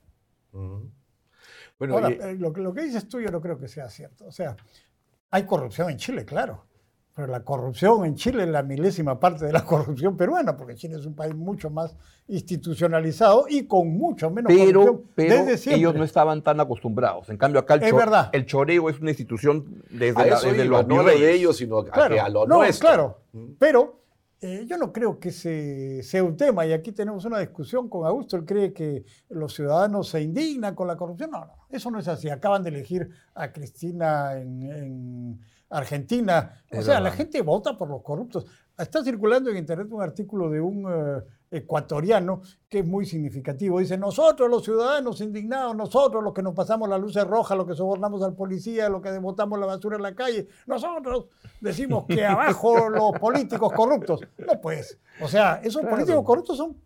Bueno, 1.79 1.95
Ahora, 1.95 2.11
y- 2.11 2.13
eh, 2.21 2.35
lo 2.35 2.53
que 2.75 2.83
dices 2.83 3.09
tú 3.09 3.19
yo 3.21 3.31
no 3.31 3.41
creo 3.41 3.59
que 3.59 3.67
sea 3.67 3.89
cierto. 3.89 4.27
O 4.27 4.31
sea, 4.33 4.57
hay 5.31 5.45
corrupción 5.47 5.91
en 5.91 5.97
Chile, 5.97 6.25
claro. 6.25 6.65
Pero 7.15 7.29
la 7.29 7.45
corrupción 7.45 8.07
en 8.07 8.15
Chile 8.15 8.45
es 8.45 8.49
la 8.49 8.63
milésima 8.63 9.21
parte 9.21 9.45
de 9.45 9.53
la 9.53 9.65
corrupción 9.67 10.17
peruana, 10.17 10.57
porque 10.57 10.75
Chile 10.77 10.97
es 10.99 11.05
un 11.07 11.15
país 11.15 11.35
mucho 11.35 11.69
más 11.69 11.95
institucionalizado 12.27 13.47
y 13.49 13.67
con 13.67 13.89
mucho 13.89 14.31
menos 14.31 14.53
Pero, 14.53 14.81
corrupción 14.81 15.11
pero 15.15 15.35
desde 15.45 15.59
siempre. 15.59 15.81
ellos 15.81 15.95
no 15.95 16.05
estaban 16.05 16.43
tan 16.43 16.61
acostumbrados. 16.61 17.29
En 17.29 17.37
cambio, 17.37 17.61
acá 17.61 17.75
el, 17.75 17.83
Es 17.83 17.91
cho- 17.91 17.97
verdad. 17.97 18.31
el 18.33 18.47
choreo 18.47 18.89
es 18.89 19.01
una 19.01 19.11
institución 19.11 19.83
desde, 19.91 20.21
a 20.23 20.27
la- 20.27 20.41
desde 20.41 20.65
iba, 20.65 20.79
los 20.79 20.87
no 20.87 21.01
a 21.01 21.05
de 21.05 21.33
ellos, 21.35 21.57
sino 21.57 21.79
a, 21.81 21.85
Claro, 21.87 22.15
que 22.15 22.21
a 22.21 22.29
lo 22.29 22.47
no, 22.47 22.57
nuestro. 22.59 22.89
claro. 22.89 23.19
Mm. 23.33 23.45
Pero 23.59 24.01
eh, 24.41 24.65
yo 24.67 24.77
no 24.77 24.93
creo 24.93 25.21
que 25.21 25.29
ese 25.29 26.03
sea 26.03 26.25
un 26.25 26.37
tema, 26.37 26.67
y 26.67 26.73
aquí 26.73 26.93
tenemos 26.93 27.25
una 27.25 27.39
discusión 27.39 27.89
con 27.89 28.07
Augusto, 28.07 28.37
él 28.37 28.45
cree 28.45 28.73
que 28.73 29.05
los 29.29 29.55
ciudadanos 29.55 30.09
se 30.09 30.21
indignan 30.21 30.75
con 30.75 30.89
la 30.89 30.97
corrupción. 30.97 31.31
No, 31.31 31.41
no, 31.45 31.53
eso 31.71 31.91
no 31.91 31.99
es 32.01 32.09
así. 32.09 32.29
Acaban 32.29 32.63
de 32.65 32.71
elegir 32.71 33.09
a 33.35 33.53
Cristina 33.53 34.37
en, 34.39 34.63
en 34.63 35.41
Argentina. 35.73 36.63
O 36.71 36.77
Es 36.77 36.85
sea, 36.87 37.01
la 37.01 37.11
gente 37.11 37.41
vota 37.43 37.77
por 37.77 37.89
los 37.89 38.03
corruptos. 38.03 38.47
Está 38.79 39.03
circulando 39.03 39.51
en 39.51 39.57
internet 39.57 39.89
un 39.91 40.03
artículo 40.03 40.49
de 40.51 40.61
un 40.61 40.87
eh, 40.91 41.23
ecuatoriano 41.51 42.41
que 42.69 42.81
es 42.81 42.87
muy 42.87 43.05
significativo. 43.07 43.79
Dice, 43.79 43.97
nosotros 43.99 44.49
los 44.51 44.65
ciudadanos 44.65 45.21
indignados, 45.21 45.77
nosotros 45.77 46.23
los 46.25 46.33
que 46.33 46.43
nos 46.43 46.55
pasamos 46.55 46.89
las 46.89 47.01
luces 47.01 47.25
rojas, 47.27 47.57
los 47.57 47.67
que 47.67 47.75
sobornamos 47.75 48.23
al 48.23 48.35
policía, 48.35 48.89
los 48.89 49.03
que 49.03 49.11
botamos 49.19 49.59
la 49.59 49.67
basura 49.67 49.97
en 49.97 50.03
la 50.03 50.15
calle, 50.15 50.49
nosotros 50.67 51.27
decimos 51.61 52.05
que 52.07 52.25
abajo 52.27 52.89
los 52.89 53.13
políticos 53.21 53.73
corruptos. 53.75 54.21
No 54.39 54.61
pues, 54.61 54.99
o 55.21 55.29
sea, 55.29 55.61
esos 55.63 55.83
Claro. 55.83 55.97
políticos 55.97 56.25
corruptos 56.25 56.57
son 56.57 56.77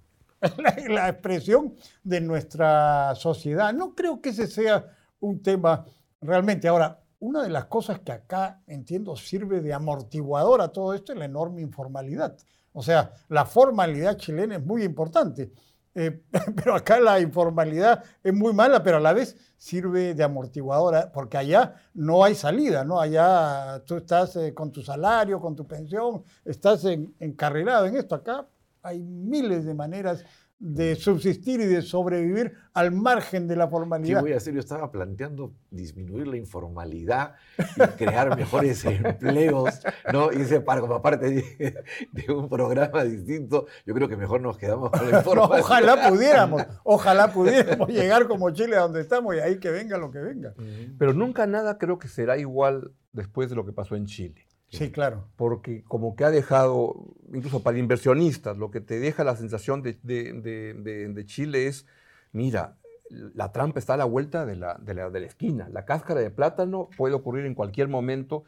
la, 0.59 0.77
la 0.89 1.09
expresión 1.09 1.75
de 2.03 2.21
nuestra 2.21 3.15
sociedad. 3.15 3.73
No 3.73 3.95
creo 3.95 4.21
que 4.21 4.31
ese 4.31 4.47
sea 4.49 4.85
un 5.21 5.41
tema 5.43 5.85
realmente. 6.21 6.67
Ahora, 6.69 7.01
una 7.27 7.43
de 7.43 7.51
las 7.51 7.67
cosas 7.67 8.01
que 8.01 8.13
acá, 8.13 8.63
entiendo, 8.67 9.17
sirve 9.17 9.61
de 9.61 9.73
amortiguador 9.75 10.61
a 10.61 10.69
todo 10.69 10.95
esto 10.95 11.13
es 11.13 11.19
la 11.19 11.25
enorme 11.25 11.61
informalidad. 11.63 12.37
O 12.73 12.83
sea, 12.83 13.13
la 13.29 13.45
formalidad 13.47 14.17
chilena 14.17 14.57
es 14.57 14.65
muy 14.65 14.83
importante, 14.85 15.53
eh, 15.95 16.23
pero 16.57 16.75
acá 16.75 17.01
la 17.01 17.19
informalidad 17.21 18.05
es 18.23 18.33
muy 18.35 18.53
mala, 18.53 18.83
pero 18.83 18.99
a 18.99 19.01
la 19.01 19.13
vez 19.13 19.37
sirve 19.57 20.15
de 20.15 20.23
amortiguadora, 20.25 21.11
porque 21.11 21.39
allá 21.39 21.75
no 21.95 22.23
hay 22.23 22.35
salida, 22.35 22.85
¿no? 22.85 23.01
Allá 23.01 23.83
tú 23.87 23.97
estás 23.97 24.37
eh, 24.37 24.53
con 24.55 24.71
tu 24.71 24.83
salario, 24.83 25.41
con 25.41 25.57
tu 25.57 25.67
pensión, 25.67 26.23
estás 26.45 26.85
en- 26.85 27.15
encarrilado 27.19 27.87
en 27.87 27.97
esto. 27.97 28.15
Acá 28.15 28.47
hay 28.83 29.03
miles 29.03 29.65
de 29.65 29.75
maneras 29.75 30.25
de 30.59 30.95
subsistir 30.97 31.61
y 31.61 31.67
de 31.67 31.83
sobrevivir 31.83 32.55
al 32.73 32.91
margen 32.91 33.47
de 33.47 33.57
la 33.57 33.67
¿Qué 33.67 33.71
formalidad. 33.71 34.21
voy 34.23 34.33
a 34.33 34.39
hacer? 34.39 34.55
Yo 34.55 34.61
estaba 34.61 34.91
planteando 34.91 35.53
disminuir 35.71 36.27
la 36.27 36.39
informalidad 36.39 37.35
y 37.77 37.81
crear 37.99 38.35
mejores 38.37 38.83
empleos, 38.87 39.81
¿no? 40.13 40.33
Y 40.33 40.41
ese 40.43 40.61
par- 40.61 40.81
como 40.81 41.03
parte 41.03 41.31
de, 41.31 41.75
de 42.11 42.33
un 42.33 42.49
programa 42.49 43.05
distinto, 43.05 43.67
yo 43.85 43.93
creo 43.95 44.09
que 44.09 44.17
mejor 44.17 44.41
nos 44.41 44.57
quedamos 44.57 44.91
con 44.91 45.11
la 45.11 45.11
No, 45.13 45.19
informalidad. 45.19 45.61
ojalá 45.61 46.09
pudiéramos, 46.09 46.63
ojalá 46.85 47.33
pudiéramos 47.33 47.89
llegar 47.91 48.27
como 48.27 48.51
Chile 48.51 48.77
a 48.77 48.81
donde 48.81 49.03
estamos 49.03 49.35
y 49.35 49.41
ahí 49.41 49.59
que 49.59 49.71
venga 49.71 49.99
lo 49.99 50.11
que 50.11 50.21
venga. 50.21 50.55
Pero 50.99 51.13
nunca 51.13 51.47
nada 51.47 51.77
creo 51.77 51.99
que 51.99 52.09
será 52.09 52.39
igual 52.39 52.93
después 53.13 53.51
de 53.51 53.57
lo 53.57 53.67
que 53.67 53.73
pasó 53.73 53.95
en 53.95 54.07
Chile. 54.07 54.46
Sí, 54.69 54.91
claro. 54.91 55.29
porque 55.37 55.85
como 55.85 56.17
que 56.17 56.25
ha 56.25 56.31
dejado, 56.31 57.15
incluso 57.33 57.63
para 57.63 57.79
inversionistas, 57.79 58.59
lo 58.59 58.71
que 58.71 58.81
te 58.81 58.99
deja 58.99 59.25
la 59.25 59.37
sensación 59.37 59.83
de, 59.83 59.99
de- 60.03 60.33
de- 60.33 60.75
de- 60.75 61.09
de 61.09 61.25
Chile 61.25 61.67
es, 61.67 61.87
mira, 62.33 62.77
la 63.09 63.53
trampa 63.53 63.79
está 63.79 63.95
a 63.95 63.97
la 63.97 64.05
vuelta 64.05 64.45
de 64.45 64.57
la, 64.57 64.75
de 64.75 64.95
la- 64.95 65.11
de 65.11 65.21
la 65.21 65.27
esquina, 65.27 65.69
la 65.71 65.85
cáscara 65.85 66.21
de 66.21 66.31
plátano 66.31 66.89
puede 66.97 67.15
ocurrir 67.15 67.47
en 67.47 67.55
cualquier 67.55 67.89
momento 67.89 68.45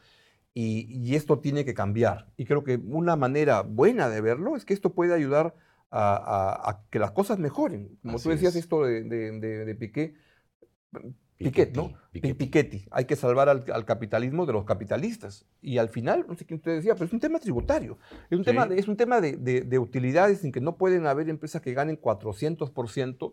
y, 0.55 0.87
y 0.91 1.15
esto 1.15 1.39
tiene 1.39 1.65
que 1.65 1.75
cambiar. 1.75 2.27
Y 2.37 2.45
creo 2.47 2.65
que 2.65 2.77
una 2.85 3.15
manera 3.15 3.63
buena 3.63 4.09
de 4.09 4.21
verlo 4.21 4.57
es 4.57 4.65
que 4.65 4.75
esto 4.75 4.93
puede 4.95 5.15
ayudar 5.15 5.55
a, 5.91 6.15
a- 6.17 6.71
a 6.71 6.83
que 6.91 6.99
las 6.99 7.13
cosas 7.13 7.39
mejoren. 7.39 7.97
Como 8.03 8.17
Así 8.17 8.25
tú 8.25 8.31
decías 8.31 8.57
es. 8.57 8.65
esto 8.65 8.83
de 8.85 9.77
Piqué, 9.79 10.17
Piquet, 11.39 11.77
¿no? 11.77 11.93
Piketty. 12.13 12.35
Piketty. 12.35 12.85
Hay 12.91 13.05
que 13.05 13.15
salvar 13.15 13.49
al, 13.49 13.65
al 13.73 13.85
capitalismo 13.85 14.45
de 14.45 14.53
los 14.53 14.65
capitalistas. 14.65 15.47
Y 15.63 15.79
al 15.79 15.89
final, 15.89 16.25
no 16.29 16.35
sé 16.35 16.45
quién 16.45 16.59
usted 16.59 16.75
decía, 16.77 16.95
pero 16.95 17.07
es 17.07 17.13
un 17.13 17.21
tema 17.21 17.39
tributario. 17.39 17.97
Es 18.29 18.37
un 18.37 18.45
Sí. 18.45 18.51
tema, 18.51 18.67
de, 18.67 18.79
es 18.79 18.89
un 18.89 18.97
tema 18.97 19.21
de, 19.21 19.37
de- 19.37 19.61
de 19.61 19.79
utilidades 19.79 20.43
en 20.45 20.51
que 20.53 20.61
no 20.61 20.77
pueden 20.77 21.07
haber 21.07 21.29
empresas 21.29 21.63
que 21.63 21.73
ganen 21.75 21.97
400%. 22.01 23.33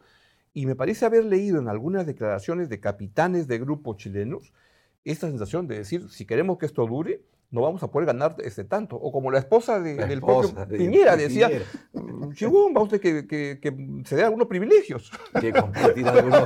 Y 0.53 0.65
me 0.67 0.75
parece 0.75 1.05
haber 1.05 1.25
leído 1.25 1.59
en 1.59 1.67
algunas 1.67 2.05
declaraciones 2.05 2.69
de 2.69 2.79
capitanes 2.79 3.47
de 3.47 3.59
grupos 3.59 3.97
chilenos 3.97 4.53
esta 5.03 5.27
sensación 5.27 5.67
de 5.67 5.77
decir, 5.77 6.09
si 6.09 6.25
queremos 6.25 6.57
que 6.57 6.65
esto 6.65 6.85
dure, 6.87 7.21
no 7.51 7.61
vamos 7.61 7.81
a 7.83 7.87
poder 7.91 8.07
ganar 8.07 8.35
este 8.43 8.63
tanto. 8.63 8.95
O 8.97 9.11
como 9.11 9.31
la 9.31 9.39
esposa 9.39 9.79
de- 9.79 9.95
La 9.95 10.05
del 10.07 10.19
esposa 10.19 10.53
propio 10.53 10.71
de- 10.71 10.77
Piñera 10.77 11.15
de 11.15 11.23
decía, 11.23 11.47
Piñera. 11.47 11.65
"Mm, 11.93 12.77
usted 12.81 12.99
que, 12.99 13.27
que- 13.27 13.59
que 13.61 14.01
se 14.05 14.15
dé 14.15 14.23
algunos 14.23 14.47
privilegios. 14.47 15.11
Que 15.39 15.53
compartir 15.53 16.07
algunos 16.07 16.45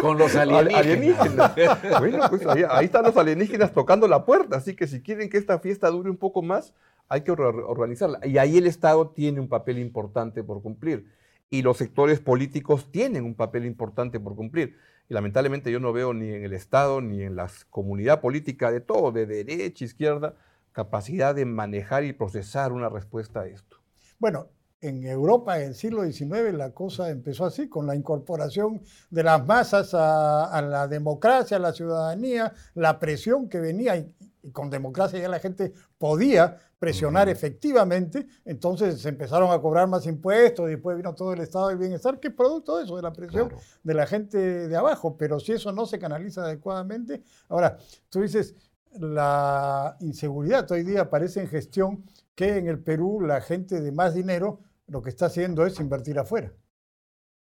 con 0.00 0.18
los 0.18 0.34
alienígenas. 0.34 1.20
alienígenas. 1.20 2.00
bueno, 2.00 2.18
pues 2.30 2.46
ahí, 2.46 2.64
ahí 2.68 2.84
están 2.86 3.04
los 3.04 3.16
alienígenas 3.16 3.72
tocando 3.72 4.08
la 4.08 4.24
puerta, 4.24 4.56
así 4.56 4.74
que 4.74 4.86
si 4.86 5.00
quieren 5.02 5.28
que 5.30 5.38
esta 5.38 5.58
fiesta 5.58 5.88
dure 5.90 6.10
un 6.10 6.16
poco 6.16 6.42
más, 6.42 6.74
hay 7.08 7.20
que 7.22 7.30
or- 7.30 7.42
organizarla. 7.66 8.18
Y 8.26 8.38
ahí 8.38 8.56
el 8.58 8.66
Estado 8.66 9.08
tiene 9.10 9.38
un 9.40 9.48
papel 9.48 9.78
importante 9.78 10.42
por 10.42 10.62
cumplir. 10.62 11.06
Y 11.50 11.60
los 11.62 11.76
sectores 11.76 12.18
políticos 12.20 12.90
tienen 12.90 13.24
un 13.24 13.34
papel 13.34 13.66
importante 13.66 14.18
por 14.18 14.34
cumplir. 14.34 14.76
Lamentablemente 15.12 15.70
yo 15.70 15.78
no 15.78 15.92
veo 15.92 16.14
ni 16.14 16.30
en 16.30 16.42
el 16.42 16.54
Estado 16.54 17.02
ni 17.02 17.22
en 17.22 17.36
la 17.36 17.50
comunidad 17.68 18.22
política 18.22 18.72
de 18.72 18.80
todo, 18.80 19.12
de 19.12 19.26
derecha, 19.26 19.84
izquierda, 19.84 20.34
capacidad 20.72 21.34
de 21.34 21.44
manejar 21.44 22.04
y 22.04 22.14
procesar 22.14 22.72
una 22.72 22.88
respuesta 22.88 23.40
a 23.40 23.46
esto. 23.46 23.76
Bueno, 24.18 24.48
en 24.80 25.04
Europa 25.04 25.60
en 25.60 25.68
el 25.68 25.74
siglo 25.74 26.02
XIX 26.02 26.54
la 26.54 26.70
cosa 26.70 27.10
empezó 27.10 27.44
así, 27.44 27.68
con 27.68 27.86
la 27.86 27.94
incorporación 27.94 28.80
de 29.10 29.22
las 29.22 29.44
masas 29.46 29.92
a, 29.92 30.46
a 30.46 30.62
la 30.62 30.88
democracia, 30.88 31.58
a 31.58 31.60
la 31.60 31.74
ciudadanía, 31.74 32.54
la 32.74 32.98
presión 32.98 33.50
que 33.50 33.60
venía, 33.60 34.02
y, 34.42 34.50
con 34.50 34.70
democracia 34.70 35.18
ya 35.18 35.28
la 35.28 35.38
gente 35.38 35.72
podía 35.98 36.58
presionar 36.78 37.28
efectivamente, 37.28 38.26
entonces 38.44 39.00
se 39.00 39.08
empezaron 39.08 39.50
a 39.52 39.60
cobrar 39.60 39.86
más 39.88 40.06
impuestos, 40.06 40.68
después 40.68 40.96
vino 40.96 41.14
todo 41.14 41.32
el 41.32 41.40
estado 41.40 41.68
del 41.68 41.78
bienestar, 41.78 42.18
que 42.18 42.28
es 42.28 42.34
producto 42.34 42.76
de 42.76 42.84
eso, 42.84 42.96
de 42.96 43.02
la 43.02 43.12
presión 43.12 43.48
Claro. 43.48 43.62
de 43.82 43.94
la 43.94 44.06
gente 44.06 44.38
de 44.68 44.76
abajo, 44.76 45.16
pero 45.16 45.38
si 45.38 45.52
eso 45.52 45.72
no 45.72 45.86
se 45.86 45.98
canaliza 45.98 46.42
adecuadamente, 46.42 47.22
ahora, 47.48 47.78
tú 48.08 48.20
dices, 48.20 48.54
la 48.94 49.96
inseguridad 50.00 50.70
hoy 50.70 50.82
día 50.82 51.08
parece 51.08 51.40
en 51.40 51.48
gestión 51.48 52.04
que 52.34 52.58
en 52.58 52.66
el 52.66 52.78
Perú 52.78 53.20
la 53.20 53.40
gente 53.40 53.80
de 53.80 53.92
más 53.92 54.14
dinero 54.14 54.60
lo 54.86 55.00
que 55.02 55.10
está 55.10 55.26
haciendo 55.26 55.64
es 55.64 55.78
invertir 55.80 56.18
afuera. 56.18 56.52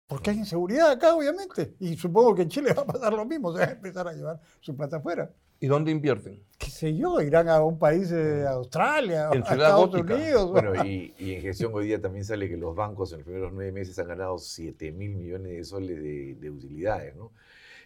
Porque 0.06 0.30
hay 0.30 0.38
inseguridad 0.38 0.90
acá, 0.90 1.14
obviamente. 1.14 1.76
Y 1.78 1.96
supongo 1.96 2.34
que 2.34 2.42
en 2.42 2.48
Chile 2.48 2.72
va 2.76 2.82
a 2.82 2.86
pasar 2.86 3.12
lo 3.12 3.24
mismo, 3.24 3.52
se 3.52 3.60
va 3.60 3.64
a 3.66 3.70
empezar 3.70 4.06
a 4.08 4.12
llevar 4.12 4.40
su 4.60 4.76
plata 4.76 4.96
afuera. 4.96 5.32
¿Y 5.60 5.66
dónde 5.66 5.90
invierten? 5.90 6.42
¿Qué 6.58 6.70
sé 6.70 6.96
yo? 6.96 7.20
Irán 7.20 7.48
a 7.48 7.62
un 7.62 7.78
país, 7.78 8.10
eh, 8.12 8.44
a 8.46 8.52
Australia, 8.52 9.28
En 9.32 9.42
a 9.42 9.46
Ciudad 9.46 9.68
Estados 9.68 9.90
Gótica. 9.90 10.14
Unidos. 10.14 10.50
Bueno, 10.50 10.84
y, 10.84 11.14
y 11.18 11.34
en 11.34 11.42
gestión 11.42 11.72
hoy 11.74 11.86
día 11.86 12.00
también 12.00 12.24
sale 12.24 12.48
que 12.48 12.56
los 12.56 12.74
bancos 12.74 13.12
en 13.12 13.18
los 13.18 13.24
primeros 13.26 13.52
nueve 13.52 13.70
meses 13.72 13.98
han 13.98 14.08
ganado 14.08 14.38
7 14.38 14.90
mil 14.92 15.14
millones 15.14 15.52
de 15.52 15.64
soles 15.64 16.02
de, 16.02 16.34
de 16.34 16.50
utilidades, 16.50 17.14
¿no? 17.16 17.30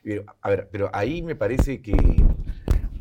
Pero, 0.03 0.25
a 0.41 0.51
ver, 0.51 0.69
pero 0.71 0.91
ahí 0.93 1.23
me 1.23 1.35
parece 1.35 1.81
que 1.81 1.97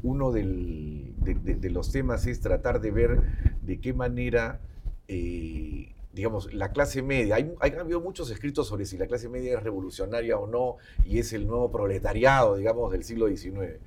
uno 0.04 0.32
del- 0.32 1.14
de, 1.18 1.36
de- 1.36 1.56
de 1.56 1.70
los 1.70 1.92
temas 1.92 2.26
es 2.28 2.40
tratar 2.42 2.82
de 2.82 2.92
ver 2.92 3.22
de 3.62 3.80
qué 3.80 3.94
manera, 3.94 4.60
eh, 5.08 5.94
digamos, 6.14 6.54
la 6.54 6.72
clase 6.72 7.02
media, 7.02 7.36
hay, 7.36 7.52
hay 7.60 7.72
habido 7.74 8.00
muchos 8.02 8.30
escritos 8.32 8.68
sobre 8.68 8.86
si 8.86 8.98
la 8.98 9.08
clase 9.08 9.30
media 9.30 9.58
es 9.58 9.64
revolucionaria 9.64 10.38
o 10.38 10.48
no 10.48 10.78
y 11.06 11.20
es 11.20 11.34
el 11.34 11.46
nuevo 11.48 11.72
proletariado, 11.72 12.56
digamos, 12.56 12.92
del 12.92 13.04
siglo 13.04 13.28
XIX. 13.28 13.80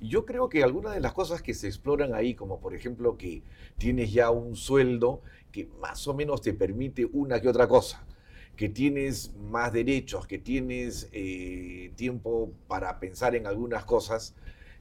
Yo 0.00 0.24
creo 0.24 0.48
que 0.48 0.62
algunas 0.62 0.94
de 0.94 1.00
las 1.00 1.12
cosas 1.12 1.42
que 1.42 1.54
se 1.54 1.66
exploran 1.66 2.14
ahí, 2.14 2.34
como 2.34 2.60
por 2.60 2.74
ejemplo 2.74 3.16
que 3.16 3.42
tienes 3.78 4.12
ya 4.12 4.30
un 4.30 4.54
sueldo 4.54 5.22
que 5.50 5.68
más 5.80 6.06
o 6.06 6.14
menos 6.14 6.40
te 6.40 6.52
permite 6.54 7.08
una 7.12 7.40
que 7.40 7.48
otra 7.48 7.66
cosa, 7.66 8.06
que 8.54 8.68
tienes 8.68 9.34
más 9.36 9.72
derechos, 9.72 10.26
que 10.26 10.38
tienes 10.38 11.08
eh, 11.12 11.92
tiempo 11.96 12.52
para 12.66 12.98
pensar 13.00 13.34
en 13.34 13.46
algunas 13.46 13.84
cosas, 13.84 14.34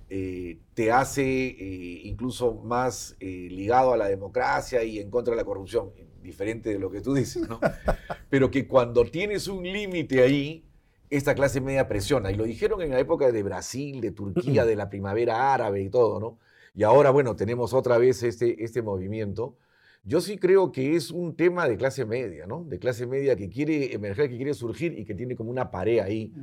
eh, 0.10 0.60
te 0.74 0.92
hace 0.92 1.24
eh, 1.24 2.02
incluso 2.04 2.56
más 2.56 3.16
ligado 3.20 3.94
a 3.94 3.98
la 3.98 4.08
democracia 4.08 4.84
y 4.84 5.00
en 5.00 5.10
contra 5.10 5.32
de 5.34 5.38
la 5.38 5.46
corrupción, 5.46 5.92
diferente 6.22 6.70
de 6.70 6.80
lo 6.80 6.90
que 6.90 7.02
tú 7.02 7.14
dices, 7.14 7.48
¿no? 7.48 7.60
Pero 8.30 8.52
que 8.52 8.68
cuando 8.68 9.06
tienes 9.06 9.48
un 9.48 9.64
límite 9.64 10.22
ahí, 10.22 10.66
esta 11.10 11.36
clase 11.36 11.62
media 11.62 11.88
presiona. 11.88 12.32
Y 12.32 12.36
lo 12.36 12.44
dijeron 12.44 12.82
en 12.82 12.92
la 12.92 13.00
época 13.00 13.32
de 13.32 13.44
Brasil, 13.44 14.02
de 14.02 14.12
Turquía, 14.12 14.66
de 14.66 14.76
la 14.76 14.90
primavera 14.90 15.54
árabe 15.54 15.82
y 15.82 15.90
todo, 15.90 16.20
¿no? 16.20 16.38
Y 16.74 16.84
ahora, 16.84 17.10
bueno, 17.10 17.36
tenemos 17.36 17.74
otra 17.74 17.98
vez 17.98 18.22
este, 18.24 18.64
este 18.64 18.82
movimiento. 18.82 19.56
Yo 20.04 20.22
sí 20.22 20.38
creo 20.38 20.72
que 20.72 20.96
es 20.96 21.12
un 21.12 21.36
tema 21.36 21.68
de 21.68 21.76
clase 21.76 22.06
media, 22.06 22.46
¿no? 22.46 22.64
De 22.64 22.80
clase 22.80 23.08
media 23.08 23.36
que 23.36 23.50
quiere 23.50 23.94
emerger, 23.94 24.30
que 24.30 24.38
quiere 24.38 24.54
surgir 24.54 24.98
y 24.98 25.04
que 25.04 25.16
tiene 25.16 25.36
como 25.36 25.50
una 25.50 25.72
pared 25.72 26.00
ahí 26.00 26.34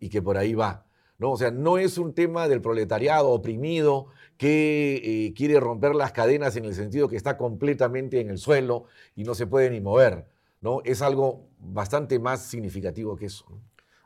y 0.00 0.08
que 0.08 0.20
por 0.20 0.36
ahí 0.36 0.54
va. 0.54 0.84
¿no? 1.18 1.32
O 1.32 1.36
sea, 1.36 1.50
no 1.50 1.78
es 1.78 1.96
un 1.96 2.12
tema 2.12 2.48
del 2.48 2.60
proletariado 2.60 3.30
oprimido 3.30 4.08
que 4.36 5.00
eh, 5.04 5.34
quiere 5.34 5.60
romper 5.60 5.94
las 5.94 6.12
cadenas 6.12 6.56
en 6.56 6.64
el 6.64 6.74
sentido 6.74 7.08
que 7.08 7.16
está 7.16 7.36
completamente 7.36 8.20
en 8.20 8.30
el 8.30 8.38
suelo 8.38 8.84
y 9.14 9.24
no 9.24 9.34
se 9.34 9.46
puede 9.46 9.70
ni 9.70 9.80
mover. 9.80 10.26
¿no? 10.60 10.80
Es 10.84 11.02
algo 11.02 11.46
bastante 11.58 12.18
más 12.18 12.42
significativo 12.42 13.16
que 13.16 13.26
eso. 13.26 13.46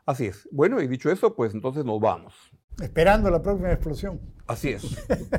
Así 0.09 0.25
es. 0.25 0.49
Bueno, 0.51 0.81
y 0.81 0.87
dicho 0.87 1.11
eso, 1.11 1.35
pues 1.35 1.53
entonces 1.53 1.85
nos 1.85 1.99
vamos. 2.01 2.33
Esperando 2.81 3.29
la 3.29 3.43
próxima 3.43 3.71
explosión. 3.71 4.19
Así 4.47 4.69
es. 4.69 4.83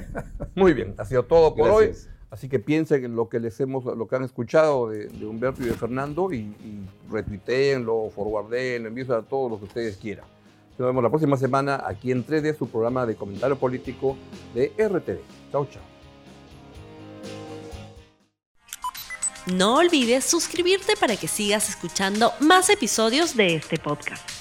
Muy 0.54 0.74
bien, 0.74 0.94
ha 0.96 1.04
sido 1.04 1.24
todo 1.24 1.56
por 1.56 1.70
hoy. 1.70 1.90
Así 2.30 2.48
que 2.48 2.60
piensen 2.60 3.04
en 3.04 3.16
lo 3.16 3.28
que 3.28 3.40
les 3.40 3.58
hemos, 3.58 3.84
lo 3.84 4.06
que 4.06 4.14
han 4.14 4.22
escuchado 4.22 4.88
de, 4.88 5.08
Humberto 5.26 5.62
y 5.62 5.64
de 5.64 5.72
Fernando 5.72 6.32
y, 6.32 6.36
y 6.36 6.86
retuiteenlo, 7.10 8.10
forwardeenlo, 8.10 8.86
envíenlo 8.86 9.16
a 9.16 9.22
todos 9.22 9.50
los 9.50 9.58
que 9.58 9.66
ustedes 9.66 9.96
quieran. 9.96 10.26
Nos 10.78 10.86
vemos 10.86 11.02
la 11.02 11.08
próxima 11.08 11.36
semana 11.36 11.82
aquí 11.84 12.12
en 12.12 12.24
3D, 12.24 12.56
su 12.56 12.68
programa 12.68 13.04
de 13.06 13.16
comentario 13.16 13.58
político 13.58 14.16
de 14.54 14.68
RTV. 14.78 15.18
Chao, 15.50 15.66
chao. 15.66 15.82
No 19.46 19.78
olvides 19.78 20.24
suscribirte 20.24 20.94
para 20.94 21.16
que 21.16 21.26
sigas 21.26 21.68
escuchando 21.68 22.32
más 22.38 22.70
episodios 22.70 23.36
de 23.36 23.56
este 23.56 23.78
podcast. 23.78 24.39